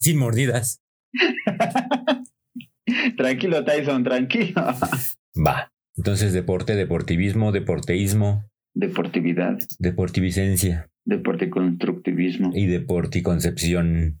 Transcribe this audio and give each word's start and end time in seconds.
Sin 0.00 0.18
mordidas. 0.18 0.80
tranquilo, 3.16 3.64
Tyson, 3.64 4.04
tranquilo. 4.04 4.74
Va. 5.46 5.72
Entonces, 5.96 6.32
deporte, 6.32 6.76
deportivismo, 6.76 7.52
deporteísmo. 7.52 8.44
Deportividad. 8.74 9.58
Deportivicencia. 9.78 10.90
Deporticonstructivismo. 11.04 12.52
Y 12.54 12.66
deporticoncepción. 12.66 14.20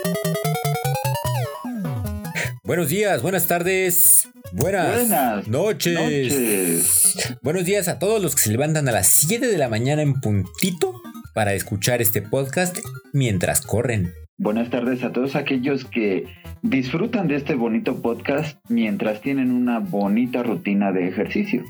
Buenos 2.71 2.87
días, 2.87 3.21
buenas 3.21 3.47
tardes, 3.47 4.29
buenas, 4.53 5.45
noches. 5.49 7.17
Buenos 7.41 7.65
días 7.65 7.89
a 7.89 7.99
todos 7.99 8.21
los 8.21 8.33
que 8.33 8.43
se 8.43 8.51
levantan 8.53 8.87
a 8.87 8.93
las 8.93 9.07
7 9.07 9.45
de 9.45 9.57
la 9.57 9.67
mañana 9.67 10.01
en 10.01 10.21
puntito 10.21 10.93
para 11.33 11.53
escuchar 11.53 12.01
este 12.01 12.21
podcast 12.21 12.77
mientras 13.11 13.59
corren. 13.59 14.13
Buenas 14.37 14.69
tardes 14.69 15.03
a 15.03 15.11
todos 15.11 15.35
aquellos 15.35 15.83
que 15.83 16.27
disfrutan 16.61 17.27
de 17.27 17.35
este 17.35 17.55
bonito 17.55 18.01
podcast 18.01 18.57
mientras 18.69 19.19
tienen 19.19 19.51
una 19.51 19.79
bonita 19.79 20.41
rutina 20.41 20.93
de 20.93 21.09
ejercicio. 21.09 21.65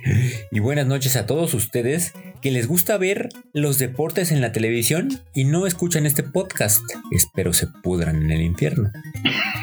Y 0.52 0.60
buenas 0.60 0.86
noches 0.86 1.16
a 1.16 1.26
todos 1.26 1.56
ustedes 1.56 2.14
que 2.44 2.52
les 2.52 2.68
gusta 2.68 3.00
ver 3.00 3.30
los 3.54 3.80
deportes 3.80 4.32
en 4.32 4.40
la 4.40 4.52
televisión 4.52 5.10
y 5.34 5.46
no 5.46 5.66
escuchan 5.66 6.06
este 6.06 6.22
podcast. 6.22 6.84
Espero 7.10 7.54
se 7.54 7.66
pudran 7.82 8.22
en 8.22 8.30
el 8.30 8.42
infierno. 8.42 8.92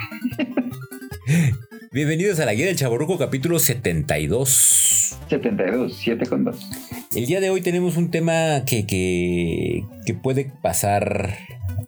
Bienvenidos 1.92 2.40
a 2.40 2.46
la 2.46 2.54
Guía 2.54 2.66
del 2.66 2.76
Chaborruco 2.76 3.18
capítulo 3.18 3.58
72. 3.58 5.18
72, 5.28 5.94
7 5.94 6.26
con 6.26 6.44
2. 6.44 6.70
El 7.14 7.26
día 7.26 7.40
de 7.40 7.50
hoy 7.50 7.60
tenemos 7.60 7.98
un 7.98 8.10
tema 8.10 8.64
que, 8.66 8.86
que, 8.86 9.84
que 10.06 10.14
puede 10.14 10.50
pasar 10.62 11.36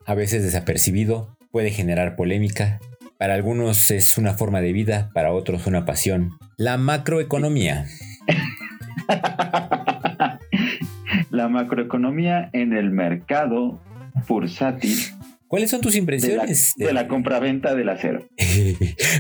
a 0.05 0.15
veces 0.15 0.43
desapercibido, 0.43 1.39
puede 1.53 1.71
generar 1.71 2.17
polémica. 2.17 2.81
Para 3.19 3.35
algunos 3.35 3.91
es 3.91 4.19
una 4.19 4.35
forma 4.35 4.61
de 4.61 4.75
vida, 4.75 5.11
para 5.15 5.33
otros 5.33 5.67
una 5.67 5.87
pasión. 5.87 6.33
La 6.57 6.77
macroeconomía. 6.77 7.87
La 11.31 11.49
macroeconomía 11.49 12.51
en 12.53 12.75
el 12.75 12.91
mercado 12.91 13.81
bursátil 14.29 14.99
¿Cuáles 15.51 15.69
son 15.69 15.81
tus 15.81 15.97
impresiones? 15.97 16.75
De 16.77 16.93
la, 16.93 17.09
compraventa 17.09 17.75
del 17.75 17.89
acero. 17.89 18.25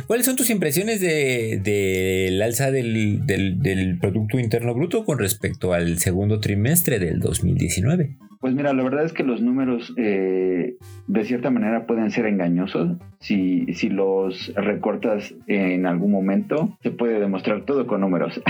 ¿Cuáles 0.06 0.26
son 0.26 0.36
tus 0.36 0.48
impresiones 0.50 1.00
del 1.00 1.64
de, 1.64 2.40
alza 2.44 2.70
del, 2.70 3.26
del, 3.26 3.98
Producto 3.98 4.38
Interno 4.38 4.72
Bruto 4.72 5.04
con 5.04 5.18
respecto 5.18 5.72
al 5.72 5.98
segundo 5.98 6.38
trimestre 6.38 7.00
del 7.00 7.18
2019? 7.18 8.16
Pues 8.40 8.54
mira, 8.54 8.72
la 8.72 8.84
verdad 8.84 9.04
es 9.04 9.12
que 9.12 9.24
los 9.24 9.42
números 9.42 9.92
eh, 9.96 10.76
de 11.08 11.24
cierta 11.24 11.50
manera 11.50 11.88
pueden 11.88 12.12
ser 12.12 12.26
engañosos. 12.26 12.96
Si, 13.18 13.66
si 13.74 13.88
los 13.88 14.54
recortas 14.54 15.34
en 15.48 15.84
algún 15.84 16.12
momento, 16.12 16.78
se 16.80 16.92
puede 16.92 17.18
demostrar 17.18 17.64
todo 17.64 17.88
con 17.88 18.02
números. 18.02 18.40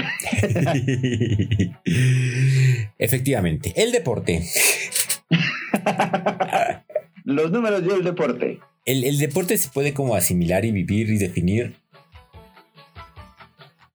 Efectivamente. 2.99 3.73
El 3.75 3.91
deporte. 3.91 4.43
Los 7.31 7.53
números 7.53 7.83
y 7.87 7.91
el 7.91 8.03
deporte. 8.03 8.59
El, 8.85 9.19
deporte 9.19 9.57
se 9.57 9.69
puede 9.69 9.95
como 9.95 10.17
asimilar 10.17 10.65
y 10.65 10.73
vivir 10.73 11.11
y 11.11 11.19
definir 11.19 11.77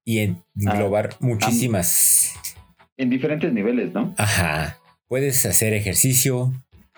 y 0.06 0.36
englobar 0.56 1.10
ah, 1.12 1.18
muchísimas. 1.20 2.34
en 2.96 3.10
diferentes 3.10 3.52
niveles, 3.52 3.94
¿no? 3.94 4.16
Ajá. 4.18 4.80
Puedes 5.10 5.46
hacer 5.46 5.74
ejercicio, 5.74 6.54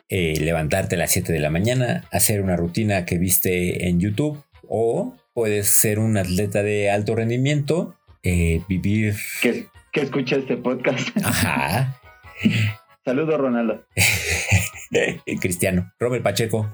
eh, 0.09 0.39
levantarte 0.39 0.95
a 0.95 0.99
las 0.99 1.11
7 1.11 1.33
de 1.33 1.39
la 1.39 1.49
mañana, 1.49 2.03
hacer 2.11 2.43
una 2.43 2.55
rutina 2.55 3.05
que 3.05 3.17
viste 3.17 3.87
en 3.87 3.99
YouTube 3.99 4.43
o 4.67 5.15
puedes 5.33 5.67
ser 5.67 5.97
un 5.97 6.17
atleta 6.17 6.61
de 6.61 6.91
alto 6.91 7.15
rendimiento, 7.15 7.95
eh, 8.21 8.61
vivir... 8.69 9.15
Que, 9.41 9.65
que 9.91 10.01
escucha 10.01 10.35
este 10.35 10.57
podcast. 10.57 11.09
Ajá. 11.23 11.99
Saludos, 13.05 13.39
Ronaldo. 13.39 13.85
Cristiano. 15.39 15.91
Robert 15.99 16.23
Pacheco. 16.23 16.67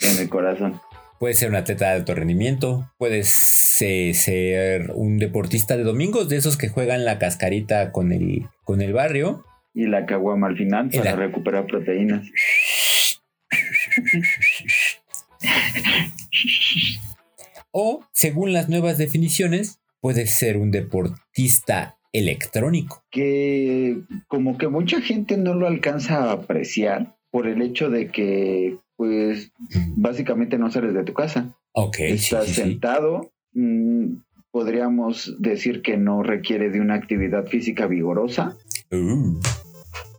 En 0.00 0.18
el 0.18 0.28
corazón. 0.28 0.80
Puedes 1.18 1.38
ser 1.38 1.50
un 1.50 1.56
atleta 1.56 1.90
de 1.90 1.92
alto 1.92 2.14
rendimiento. 2.14 2.90
Puedes 2.98 3.28
ser 3.28 4.90
un 4.92 5.18
deportista 5.18 5.76
de 5.76 5.84
domingos, 5.84 6.28
de 6.28 6.36
esos 6.36 6.56
que 6.56 6.68
juegan 6.68 7.04
la 7.04 7.20
cascarita 7.20 7.92
con 7.92 8.12
el, 8.12 8.48
con 8.64 8.80
el 8.80 8.92
barrio. 8.92 9.44
Y 9.72 9.86
la 9.86 10.04
caguama 10.04 10.48
al 10.48 10.56
final 10.56 10.90
para 10.90 11.14
recuperar 11.14 11.66
proteínas. 11.66 12.26
o, 17.70 18.04
según 18.12 18.52
las 18.52 18.68
nuevas 18.68 18.98
definiciones, 18.98 19.78
puedes 20.00 20.32
ser 20.32 20.56
un 20.56 20.72
deportista 20.72 21.98
electrónico. 22.12 23.02
Que 23.10 24.02
como 24.28 24.58
que 24.58 24.68
mucha 24.68 25.00
gente 25.00 25.36
no 25.36 25.54
lo 25.54 25.66
alcanza 25.66 26.24
a 26.24 26.32
apreciar 26.32 27.16
por 27.30 27.46
el 27.46 27.62
hecho 27.62 27.90
de 27.90 28.08
que, 28.08 28.78
pues, 28.96 29.50
básicamente 29.96 30.58
no 30.58 30.70
sales 30.70 30.94
de 30.94 31.04
tu 31.04 31.14
casa. 31.14 31.56
Ok. 31.72 32.00
Estás 32.00 32.48
sentado. 32.48 33.32
Mm, 33.54 34.16
podríamos 34.50 35.34
decir 35.40 35.82
que 35.82 35.96
no 35.96 36.22
requiere 36.22 36.70
de 36.70 36.80
una 36.80 36.94
actividad 36.94 37.46
física 37.46 37.86
vigorosa. 37.86 38.56
Uh. 38.90 39.40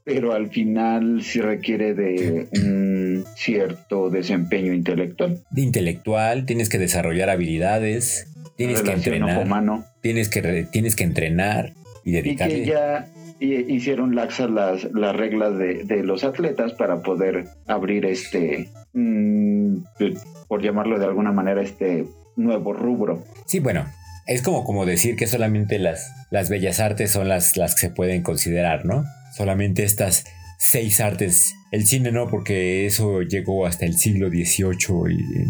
Pero 0.04 0.34
al 0.34 0.50
final 0.50 1.22
sí 1.22 1.40
requiere 1.40 1.94
de 1.94 2.50
un 2.56 3.24
cierto 3.38 4.10
desempeño 4.10 4.74
intelectual. 4.74 5.44
De 5.52 5.62
intelectual, 5.62 6.46
tienes 6.46 6.68
que 6.68 6.78
desarrollar 6.78 7.30
habilidades, 7.30 8.28
tienes 8.58 8.82
que 8.82 8.92
entrenar. 8.92 9.48
Tienes 10.02 10.30
que, 10.30 10.68
tienes 10.70 10.98
que 10.98 11.04
entrenar 11.06 11.74
y 12.04 12.36
que 12.36 12.66
ya 12.66 13.08
hicieron 13.40 14.16
laxas 14.16 14.50
las, 14.50 14.84
las 14.94 15.16
reglas 15.16 15.58
de, 15.58 16.04
los 16.04 16.24
atletas 16.24 16.74
para 16.74 17.02
poder 17.02 17.46
abrir 17.68 18.06
este, 18.06 18.70
mm, 18.94 19.78
por 20.48 20.62
llamarlo 20.62 21.00
de 21.00 21.06
alguna 21.06 21.32
manera, 21.32 21.62
este 21.62 22.06
nuevo 22.36 22.74
rubro. 22.74 23.24
Sí, 23.46 23.60
bueno, 23.60 23.86
es 24.28 24.42
como, 24.42 24.64
como 24.64 24.86
decir 24.86 25.16
que 25.16 25.28
solamente 25.28 25.80
las, 25.80 26.12
las 26.32 26.50
bellas 26.50 26.80
artes 26.80 27.12
son 27.12 27.28
las, 27.28 27.58
las 27.58 27.76
que 27.76 27.88
se 27.88 27.90
pueden 27.90 28.22
considerar, 28.22 28.86
¿no? 28.86 29.04
Solamente 29.36 29.84
estas 29.84 30.26
seis 30.60 31.00
artes. 31.02 31.56
El 31.72 31.86
cine 31.86 32.12
no, 32.12 32.30
porque 32.30 32.86
eso 32.86 33.22
llegó 33.22 33.66
hasta 33.66 33.86
el 33.86 33.98
siglo 33.98 34.30
XVIII 34.30 35.12
y 35.12 35.48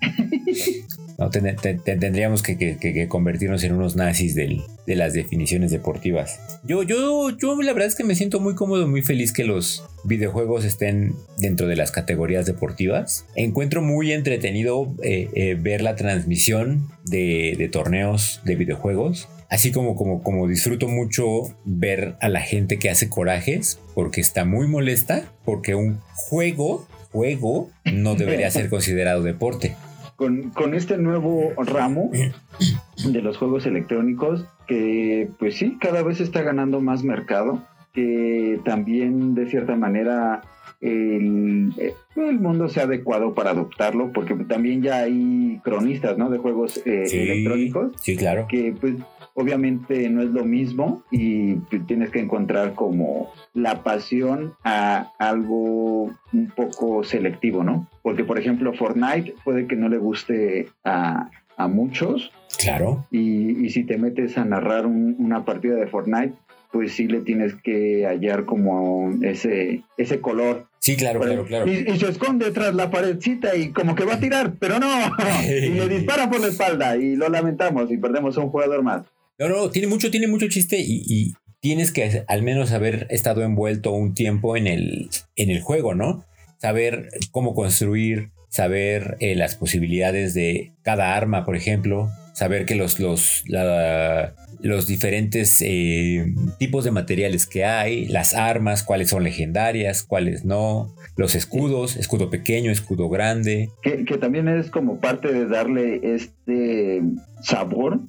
No, 1.18 1.30
tendríamos 1.30 2.42
que, 2.42 3.06
convertirnos 3.08 3.64
en 3.64 3.72
unos 3.72 3.96
nazis 3.96 4.34
de 4.34 4.64
las 4.86 5.14
definiciones 5.14 5.70
deportivas. 5.70 6.38
Yo, 6.62 6.82
yo, 6.82 7.30
yo 7.30 7.60
la 7.62 7.72
verdad 7.72 7.88
es 7.88 7.94
que 7.94 8.04
me 8.04 8.14
siento 8.14 8.38
muy 8.38 8.54
cómodo, 8.54 8.86
muy 8.86 9.02
feliz 9.02 9.32
que 9.32 9.44
los 9.44 9.82
videojuegos 10.04 10.64
estén 10.64 11.14
dentro 11.38 11.68
de 11.68 11.76
las 11.76 11.90
categorías 11.90 12.44
deportivas. 12.44 13.24
Encuentro 13.34 13.80
muy 13.80 14.12
entretenido 14.12 14.94
eh, 15.02 15.30
eh, 15.34 15.56
ver 15.58 15.80
la 15.80 15.96
transmisión 15.96 16.88
de, 17.04 17.68
torneos 17.72 18.42
de 18.44 18.56
videojuegos. 18.56 19.28
Así 19.48 19.70
como, 19.70 19.94
como, 19.94 20.22
como 20.22 20.48
disfruto 20.48 20.88
mucho 20.88 21.24
ver 21.64 22.16
a 22.20 22.28
la 22.28 22.40
gente 22.40 22.78
que 22.78 22.90
hace 22.90 23.08
corajes 23.08 23.78
porque 23.94 24.20
está 24.20 24.44
muy 24.44 24.66
molesta 24.66 25.32
porque 25.44 25.76
un 25.76 26.00
juego, 26.14 26.86
juego 27.12 27.70
no 27.84 28.16
debería 28.16 28.50
ser 28.50 28.68
considerado 28.70 29.22
deporte 29.22 29.76
con, 30.16 30.74
este 30.74 30.98
nuevo 30.98 31.52
ramo 31.56 32.10
de 32.12 33.22
los 33.22 33.36
juegos 33.36 33.66
electrónicos 33.66 34.46
que 34.66 35.28
pues 35.38 35.56
sí, 35.56 35.76
cada 35.80 36.02
vez 36.02 36.20
está 36.20 36.42
ganando 36.42 36.80
más 36.80 37.04
mercado, 37.04 37.62
que 37.92 38.60
también 38.64 39.34
de 39.34 39.48
cierta 39.48 39.76
manera 39.76 40.42
el, 40.80 41.72
el, 42.16 42.40
mundo 42.40 42.68
se 42.68 42.80
ha 42.80 42.84
adecuado 42.84 43.34
para 43.34 43.50
adoptarlo, 43.50 44.12
porque 44.12 44.34
también 44.34 44.82
ya 44.82 44.98
hay 44.98 45.60
cronistas, 45.62 46.18
¿no? 46.18 46.28
De 46.28 46.38
juegos 46.38 46.82
eh, 46.84 47.04
electrónicos. 47.10 47.92
Sí, 48.00 48.16
claro. 48.16 48.46
Que 48.48 48.74
pues 48.78 48.94
obviamente 49.36 50.08
no 50.08 50.22
es 50.22 50.30
lo 50.30 50.44
mismo 50.44 51.04
y 51.10 51.56
tienes 51.86 52.10
que 52.10 52.20
encontrar 52.20 52.74
como 52.74 53.32
la 53.54 53.82
pasión 53.82 54.54
a 54.64 55.12
algo 55.18 56.10
un 56.32 56.52
poco 56.56 57.04
selectivo, 57.04 57.62
¿no? 57.62 57.86
Porque 58.02 58.24
por 58.24 58.38
ejemplo 58.38 58.72
Fortnite 58.72 59.34
puede 59.44 59.66
que 59.66 59.76
no 59.76 59.88
le 59.88 59.98
guste 59.98 60.70
a, 60.84 61.30
muchos. 61.68 62.32
Claro. 62.58 63.06
Y, 63.10 63.70
si 63.70 63.84
te 63.84 63.96
metes 63.96 64.36
a 64.36 64.44
narrar 64.44 64.86
una 64.86 65.44
partida 65.44 65.74
de 65.76 65.86
Fortnite, 65.86 66.34
pues 66.70 66.92
sí 66.92 67.06
le 67.06 67.20
tienes 67.20 67.54
que 67.54 68.06
hallar 68.06 68.44
como 68.44 69.10
ese, 69.22 69.82
ese 69.96 70.20
color. 70.20 70.66
Sí, 70.80 70.96
claro, 70.96 71.20
claro, 71.20 71.44
claro. 71.44 71.66
Y, 71.66 71.90
y 71.90 71.98
se 71.98 72.08
esconde 72.08 72.50
tras 72.52 72.74
la 72.74 72.90
paredcita 72.90 73.56
y 73.56 73.70
como 73.70 73.94
que 73.94 74.04
va 74.04 74.14
a 74.14 74.20
tirar, 74.20 74.54
pero 74.58 74.78
no. 74.78 74.86
y 75.48 75.70
le 75.70 75.88
dispara 75.88 76.30
por 76.30 76.40
la 76.40 76.48
espalda 76.48 76.96
y 76.96 77.16
lo 77.16 77.28
lamentamos 77.28 77.90
y 77.90 77.96
perdemos 77.96 78.36
a 78.36 78.42
un 78.42 78.50
jugador 78.50 78.82
más. 78.82 79.02
No, 79.38 79.48
no, 79.48 79.70
tiene 79.70 79.88
mucho, 79.88 80.10
tiene 80.10 80.28
mucho 80.28 80.48
chiste 80.48 80.78
y, 80.80 81.02
y 81.06 81.32
tienes 81.60 81.92
que 81.92 82.24
al 82.28 82.42
menos 82.42 82.72
haber 82.72 83.06
estado 83.10 83.42
envuelto 83.42 83.92
un 83.92 84.14
tiempo 84.14 84.56
en 84.56 84.66
el, 84.66 85.08
en 85.36 85.50
el 85.50 85.60
juego, 85.60 85.94
¿no? 85.94 86.24
Saber 86.58 87.08
cómo 87.32 87.54
construir, 87.54 88.30
saber 88.48 89.16
eh, 89.20 89.34
las 89.34 89.56
posibilidades 89.56 90.32
de 90.32 90.72
cada 90.82 91.14
arma, 91.16 91.44
por 91.44 91.54
ejemplo, 91.56 92.08
saber 92.34 92.64
que 92.64 92.74
los, 92.76 92.98
los, 93.00 93.42
la- 93.46 94.34
los 94.62 94.86
diferentes 94.86 95.60
eh, 95.60 96.32
tipos 96.58 96.82
de 96.84 96.90
materiales 96.90 97.46
que 97.46 97.66
hay, 97.66 98.06
las 98.06 98.34
armas, 98.34 98.82
cuáles 98.82 99.10
son 99.10 99.22
legendarias, 99.22 100.02
cuáles 100.02 100.46
no, 100.46 100.94
los 101.16 101.34
escudos, 101.34 101.96
escudo 101.96 102.30
pequeño, 102.30 102.70
escudo 102.70 103.10
grande. 103.10 103.68
Que, 103.82 104.06
que 104.06 104.16
también 104.16 104.48
es 104.48 104.70
como 104.70 104.98
parte 104.98 105.30
de 105.30 105.46
darle 105.46 106.00
este 106.14 107.02
sabor 107.42 108.00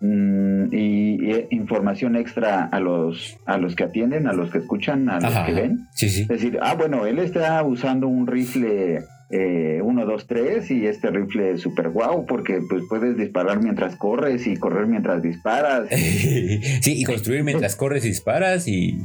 mm, 0.00 0.72
y, 0.72 1.32
y 1.32 1.46
información 1.50 2.16
extra 2.16 2.64
a 2.64 2.80
los, 2.80 3.36
a 3.46 3.58
los 3.58 3.76
que 3.76 3.84
atienden, 3.84 4.26
a 4.26 4.32
los 4.32 4.50
que 4.50 4.58
escuchan, 4.58 5.08
a 5.08 5.16
los 5.16 5.24
Ajá, 5.24 5.46
que 5.46 5.52
ven. 5.52 5.86
Sí, 5.94 6.08
sí. 6.08 6.22
Es 6.22 6.28
decir, 6.28 6.58
ah, 6.62 6.74
bueno, 6.74 7.06
él 7.06 7.18
está 7.18 7.62
usando 7.62 8.08
un 8.08 8.26
rifle 8.26 9.00
eh, 9.30 9.80
1, 9.82 10.06
2, 10.06 10.26
3 10.26 10.70
y 10.70 10.86
este 10.86 11.10
rifle 11.10 11.50
es 11.52 11.60
super 11.60 11.90
guau 11.90 12.24
porque 12.26 12.60
pues 12.68 12.84
puedes 12.88 13.16
disparar 13.16 13.62
mientras 13.62 13.96
corres 13.96 14.46
y 14.46 14.56
correr 14.56 14.86
mientras 14.86 15.22
disparas. 15.22 15.88
sí, 15.90 16.80
y 16.84 17.04
construir 17.04 17.44
mientras 17.44 17.76
corres 17.76 18.04
y 18.04 18.08
disparas 18.08 18.66
y... 18.68 18.98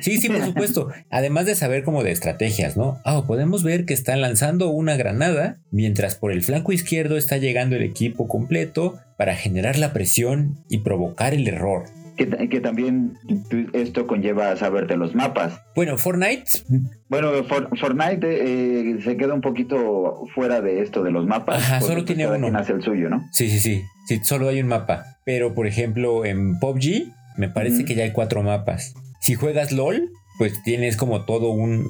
Sí, 0.00 0.18
sí, 0.18 0.28
por 0.28 0.44
supuesto. 0.44 0.88
Además 1.10 1.46
de 1.46 1.56
saber 1.56 1.82
como 1.82 2.04
de 2.04 2.12
estrategias, 2.12 2.76
¿no? 2.76 3.00
Ah, 3.04 3.24
podemos 3.26 3.64
ver 3.64 3.84
que 3.84 3.94
están 3.94 4.20
lanzando 4.20 4.70
una 4.70 4.96
granada 4.96 5.58
mientras 5.70 6.14
por 6.14 6.30
el 6.30 6.42
flanco 6.42 6.72
izquierdo 6.72 7.16
está 7.16 7.38
llegando 7.38 7.76
el 7.76 7.82
equipo 7.82 8.28
completo 8.28 8.98
para 9.18 9.34
generar 9.34 9.76
la 9.76 9.92
presión 9.92 10.58
y 10.68 10.78
provocar 10.78 11.34
el 11.34 11.48
error. 11.48 11.84
Que, 12.16 12.48
que 12.48 12.60
también 12.60 13.14
esto 13.72 14.06
conlleva 14.06 14.50
a 14.52 14.56
saberte 14.56 14.96
los 14.96 15.14
mapas. 15.14 15.60
Bueno, 15.74 15.98
Fortnite, 15.98 16.44
Bueno, 17.08 17.42
For- 17.44 17.76
Fortnite 17.78 18.20
eh, 18.92 19.00
se 19.02 19.16
queda 19.16 19.34
un 19.34 19.40
poquito 19.40 20.24
fuera 20.34 20.60
de 20.60 20.80
esto 20.82 21.02
de 21.02 21.10
los 21.10 21.26
mapas. 21.26 21.56
Ajá, 21.62 21.80
solo 21.80 21.94
pues, 21.94 22.04
tiene 22.06 22.26
uno. 22.28 22.38
quien 22.46 22.56
hace 22.56 22.72
el 22.72 22.82
suyo, 22.82 23.08
¿no? 23.10 23.24
sí, 23.32 23.48
sí, 23.50 23.58
sí, 23.58 23.82
sí, 24.06 24.20
solo 24.22 24.48
hay 24.48 24.60
un 24.60 24.68
mapa. 24.68 25.04
Pero 25.24 25.54
por 25.54 25.66
ejemplo 25.66 26.24
en 26.24 26.58
PUBG 26.60 27.12
me 27.36 27.48
parece 27.48 27.84
que 27.84 27.94
ya 27.96 28.04
hay 28.04 28.12
cuatro 28.12 28.42
mapas. 28.42 28.94
Si 29.20 29.34
juegas 29.34 29.72
LOL, 29.72 30.10
pues 30.38 30.62
tienes 30.62 30.96
como 30.96 31.24
todo 31.24 31.50
un, 31.50 31.84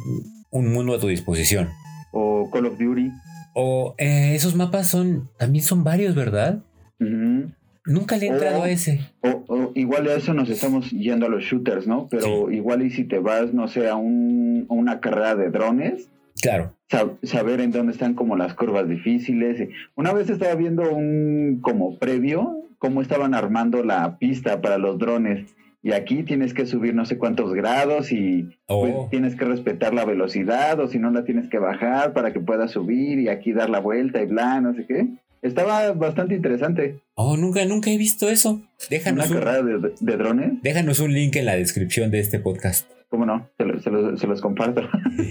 un 0.50 0.73
mundo 0.73 0.94
a 0.94 1.00
tu 1.00 1.09
disposición. 1.09 1.69
O 2.12 2.49
Call 2.50 2.67
of 2.67 2.79
Duty. 2.79 3.11
O 3.55 3.94
eh, 3.99 4.35
esos 4.35 4.55
mapas 4.55 4.87
son, 4.88 5.29
también 5.38 5.65
son 5.65 5.85
varios, 5.85 6.15
¿verdad? 6.15 6.62
Ujú. 7.00 7.50
Nunca 7.86 8.16
le 8.16 8.26
he 8.26 8.28
entrado 8.31 8.60
Oh. 8.60 8.64
a 8.64 8.70
ese. 8.70 9.00
O, 9.20 9.44
o 9.48 9.72
igual 9.75 10.08
a 10.08 10.14
eso 10.14 10.32
nos 10.34 10.48
estamos 10.48 10.90
yendo 10.90 11.26
a 11.26 11.28
los 11.28 11.42
shooters, 11.44 11.86
¿no? 11.86 12.08
Pero 12.10 12.50
igual 12.50 12.82
y 12.82 12.90
si 12.90 13.04
te 13.04 13.19
vas, 13.19 13.52
no 13.52 13.69
sé, 13.69 13.88
a, 13.88 13.96
un- 13.96 14.66
a 14.70 14.75
una 14.75 15.00
carrera 15.00 15.34
de 15.34 15.50
drones, 15.50 16.08
Claro. 16.40 16.72
sab- 16.90 17.19
saber 17.22 17.60
en 17.60 17.70
dónde 17.72 17.92
están 17.92 18.14
como 18.14 18.36
las 18.36 18.54
curvas 18.54 18.88
difíciles. 18.88 19.69
Una 19.96 20.12
vez 20.12 20.31
estaba 20.31 20.54
viendo 20.54 20.90
un 20.94 21.58
como 21.62 21.98
previo, 21.98 22.56
cómo 22.78 23.02
estaban 23.02 23.34
armando 23.34 23.82
la 23.84 24.19
pista 24.19 24.60
para 24.60 24.78
los 24.78 24.98
drones. 24.98 25.54
Y 25.82 25.92
aquí 25.92 26.22
tienes 26.22 26.54
que 26.54 26.64
subir 26.64 26.94
no 26.94 27.04
sé 27.04 27.19
cuántos 27.19 27.52
grados 27.52 28.10
y 28.10 28.44
pues, 28.66 28.94
Oh. 28.96 29.08
tienes 29.10 29.36
que 29.36 29.44
respetar 29.44 29.92
la 29.92 30.06
velocidad 30.06 30.81
o 30.81 30.88
si 30.88 30.98
no 30.98 31.10
la 31.10 31.25
tienes 31.25 31.50
que 31.50 31.58
bajar 31.58 32.14
para 32.14 32.32
que 32.32 32.40
puedas 32.40 32.70
subir 32.70 33.19
y 33.19 33.28
aquí 33.28 33.52
dar 33.52 33.69
la 33.69 33.81
vuelta 33.81 34.22
y 34.22 34.26
bla, 34.26 34.62
no 34.62 34.72
sé 34.75 34.86
qué. 34.86 35.08
Estaba 35.44 35.93
bastante 35.93 36.35
interesante. 36.35 37.00
Oh, 37.14 37.37
nunca, 37.37 37.64
nunca 37.67 37.91
he 37.91 37.99
visto 37.99 38.29
eso. 38.31 38.52
Una 38.55 38.67
Déjanos 38.91 39.31
un, 39.31 39.37
carrera 39.38 39.62
de, 39.62 39.93
de 40.00 40.17
drones. 40.17 40.52
déjanos 40.62 41.00
un 41.00 41.12
link 41.12 41.37
en 41.37 41.44
la 41.44 41.55
descripción 41.55 42.11
de 42.11 42.20
este 42.20 42.38
podcast. 42.41 42.91
¿Cómo 43.11 43.26
no? 43.26 43.49
Se, 43.58 43.64
lo- 43.64 43.79
se 43.81 43.91
los- 43.91 44.19
se 44.19 44.26
los 44.26 44.41
comparto. 44.41 44.81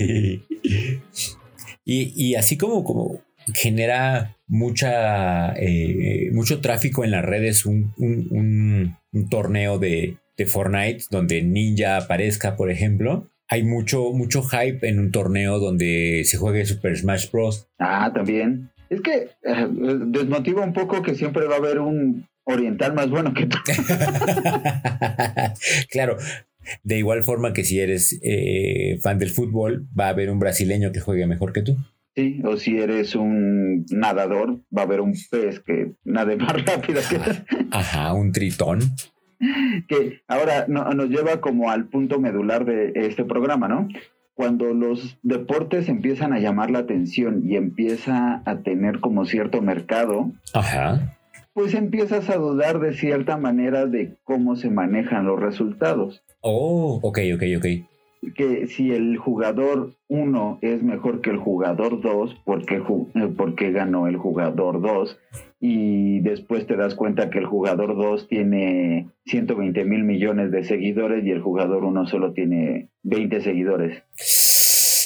y, 1.86 2.14
y 2.16 2.36
así 2.36 2.58
como, 2.58 2.84
como 2.84 3.22
genera 3.54 4.38
mucha 4.48 5.54
eh, 5.56 6.30
mucho 6.32 6.62
tráfico 6.62 7.04
en 7.04 7.12
las 7.12 7.26
redes 7.26 7.66
un, 7.66 7.94
un- 7.98 8.28
un- 8.30 8.98
un 9.12 9.30
torneo 9.30 9.80
de, 9.80 10.18
de 10.38 10.46
Fortnite 10.46 11.06
donde 11.12 11.42
Ninja 11.42 11.98
aparezca, 11.98 12.56
por 12.56 12.70
ejemplo. 12.72 13.30
Hay 13.50 13.64
mucho, 13.64 14.12
mucho 14.14 14.42
hype 14.42 14.88
en 14.88 15.00
un 15.00 15.12
torneo 15.12 15.60
donde 15.60 16.22
se 16.24 16.38
juegue 16.38 16.66
Super 16.66 16.98
Smash 16.98 17.30
Bros. 17.32 17.68
ah, 17.80 18.12
también. 18.14 18.70
Es 18.94 19.02
que 19.02 19.30
eh, 19.44 19.68
desmotiva 20.08 20.64
un 20.64 20.74
poco 20.74 21.02
que 21.02 21.16
siempre 21.16 21.48
va 21.48 21.56
a 21.56 21.58
haber 21.58 21.80
un 21.80 22.28
oriental 22.46 22.94
más 22.94 23.10
bueno 23.10 23.34
que 23.34 23.48
tú. 23.48 23.58
claro, 25.90 26.18
de 26.84 26.98
igual 26.98 27.24
forma 27.24 27.54
que 27.54 27.64
si 27.64 27.80
eres 27.80 28.20
eh, 28.24 29.00
fan 29.02 29.20
del 29.20 29.30
fútbol, 29.30 29.88
va 29.98 30.08
a 30.08 30.10
haber 30.10 30.30
un 30.30 30.40
brasileño 30.40 30.92
que 30.92 31.00
juegue 31.00 31.26
mejor 31.28 31.54
que 31.54 31.62
tú. 31.62 31.78
Sí, 32.16 32.42
o 32.46 32.58
si 32.58 32.78
eres 32.78 33.16
un 33.16 33.86
nadador, 33.90 34.60
va 34.76 34.84
a 34.84 34.86
haber 34.86 35.02
un 35.02 35.14
pez 35.32 35.60
que 35.62 35.94
nade 36.04 36.36
más 36.36 36.54
rápido 36.66 37.02
que 37.10 37.20
tú. 37.20 37.32
Ajá, 37.72 38.14
un 38.14 38.32
tritón. 38.32 38.80
que 39.88 40.22
ahora 40.28 40.66
no- 40.68 40.90
nos 40.94 41.10
lleva 41.10 41.42
como 41.42 41.72
al 41.72 41.88
punto 41.90 42.20
medular 42.20 42.66
de 42.66 42.94
este 42.96 43.26
programa, 43.26 43.68
¿no? 43.68 43.88
Cuando 44.36 44.74
los 44.74 45.18
deportes 45.22 45.90
empiezan 45.90 46.34
a 46.34 46.40
llamar 46.40 46.72
la 46.72 46.80
atención 46.80 47.44
y 47.46 47.56
empieza 47.56 48.42
a 48.46 48.58
tener 48.64 49.00
como 49.00 49.26
cierto 49.26 49.62
mercado, 49.62 50.32
Ajá. 50.54 51.18
pues 51.54 51.74
empiezas 51.76 52.30
a 52.30 52.38
dudar 52.38 52.80
de 52.80 52.94
cierta 52.94 53.38
manera 53.38 53.86
de 53.86 54.16
cómo 54.24 54.56
se 54.56 54.70
manejan 54.70 55.26
los 55.26 55.40
resultados. 55.40 56.24
Oh, 56.42 57.00
ok, 57.04 57.20
ok, 57.36 57.44
ok. 57.58 57.66
Que 58.36 58.68
si 58.68 58.92
el 58.92 59.18
jugador 59.18 59.96
1 60.08 60.60
es 60.62 60.84
mejor 60.84 61.22
que 61.22 61.30
el 61.30 61.38
jugador 61.38 62.02
2, 62.02 62.42
porque, 62.46 62.82
porque 63.36 63.72
ganó 63.72 64.08
el 64.08 64.18
jugador 64.18 64.82
2? 64.82 65.20
Y 65.60 66.20
después 66.22 66.68
te 66.68 66.76
das 66.76 66.96
cuenta 66.96 67.30
que 67.30 67.40
el 67.40 67.46
jugador 67.46 67.96
2 67.96 68.28
tiene 68.28 69.08
120 69.26 69.86
mil 69.86 70.04
millones 70.04 70.52
de 70.52 70.64
seguidores 70.64 71.26
y 71.26 71.32
el 71.32 71.42
jugador 71.42 71.84
1 71.84 72.08
solo 72.08 72.34
tiene 72.34 72.90
20 73.04 73.42
seguidores. 73.42 74.04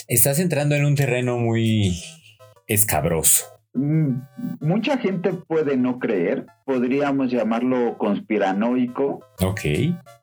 Estás 0.08 0.38
entrando 0.38 0.74
en 0.74 0.84
un 0.84 0.94
terreno 0.94 1.38
muy 1.38 1.94
escabroso. 2.66 3.57
Mm, 3.78 4.22
Mucha 4.60 4.98
gente 4.98 5.32
puede 5.32 5.76
no 5.76 5.98
creer, 6.00 6.46
podríamos 6.64 7.30
llamarlo 7.30 7.96
conspiranoico, 7.96 9.20
Ok. 9.40 9.60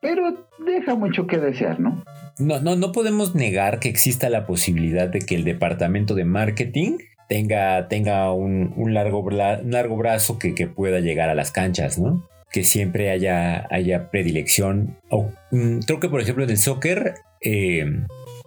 pero 0.02 0.46
deja 0.66 0.96
mucho 0.96 1.26
que 1.26 1.38
desear, 1.38 1.80
¿no? 1.80 2.04
No, 2.38 2.60
no, 2.60 2.76
no 2.76 2.92
podemos 2.92 3.34
negar 3.34 3.80
que 3.80 3.88
exista 3.90 4.30
la 4.30 4.46
posibilidad 4.46 5.08
de 5.08 5.20
que 5.20 5.36
el 5.36 5.46
departamento 5.46 6.16
de 6.16 6.26
marketing 6.26 6.98
tenga, 7.30 7.88
tenga 7.88 8.32
un, 8.34 8.74
un 8.76 8.94
largo, 8.94 9.24
bra- 9.24 9.62
un 9.64 9.72
largo 9.72 9.96
brazo 9.96 10.38
que, 10.38 10.54
que 10.54 10.68
pueda 10.68 11.00
llegar 11.00 11.30
a 11.30 11.36
las 11.36 11.52
canchas, 11.52 11.98
¿no? 11.98 12.28
Que 12.52 12.64
siempre 12.64 13.10
haya, 13.10 13.68
haya 13.72 14.10
predilección. 14.12 14.98
Mm, 15.52 15.80
creo 15.88 16.00
que, 16.02 16.10
por 16.10 16.20
ejemplo, 16.22 16.44
en 16.44 16.50
el 16.50 16.58
soccer 16.58 17.16
eh, 17.42 17.86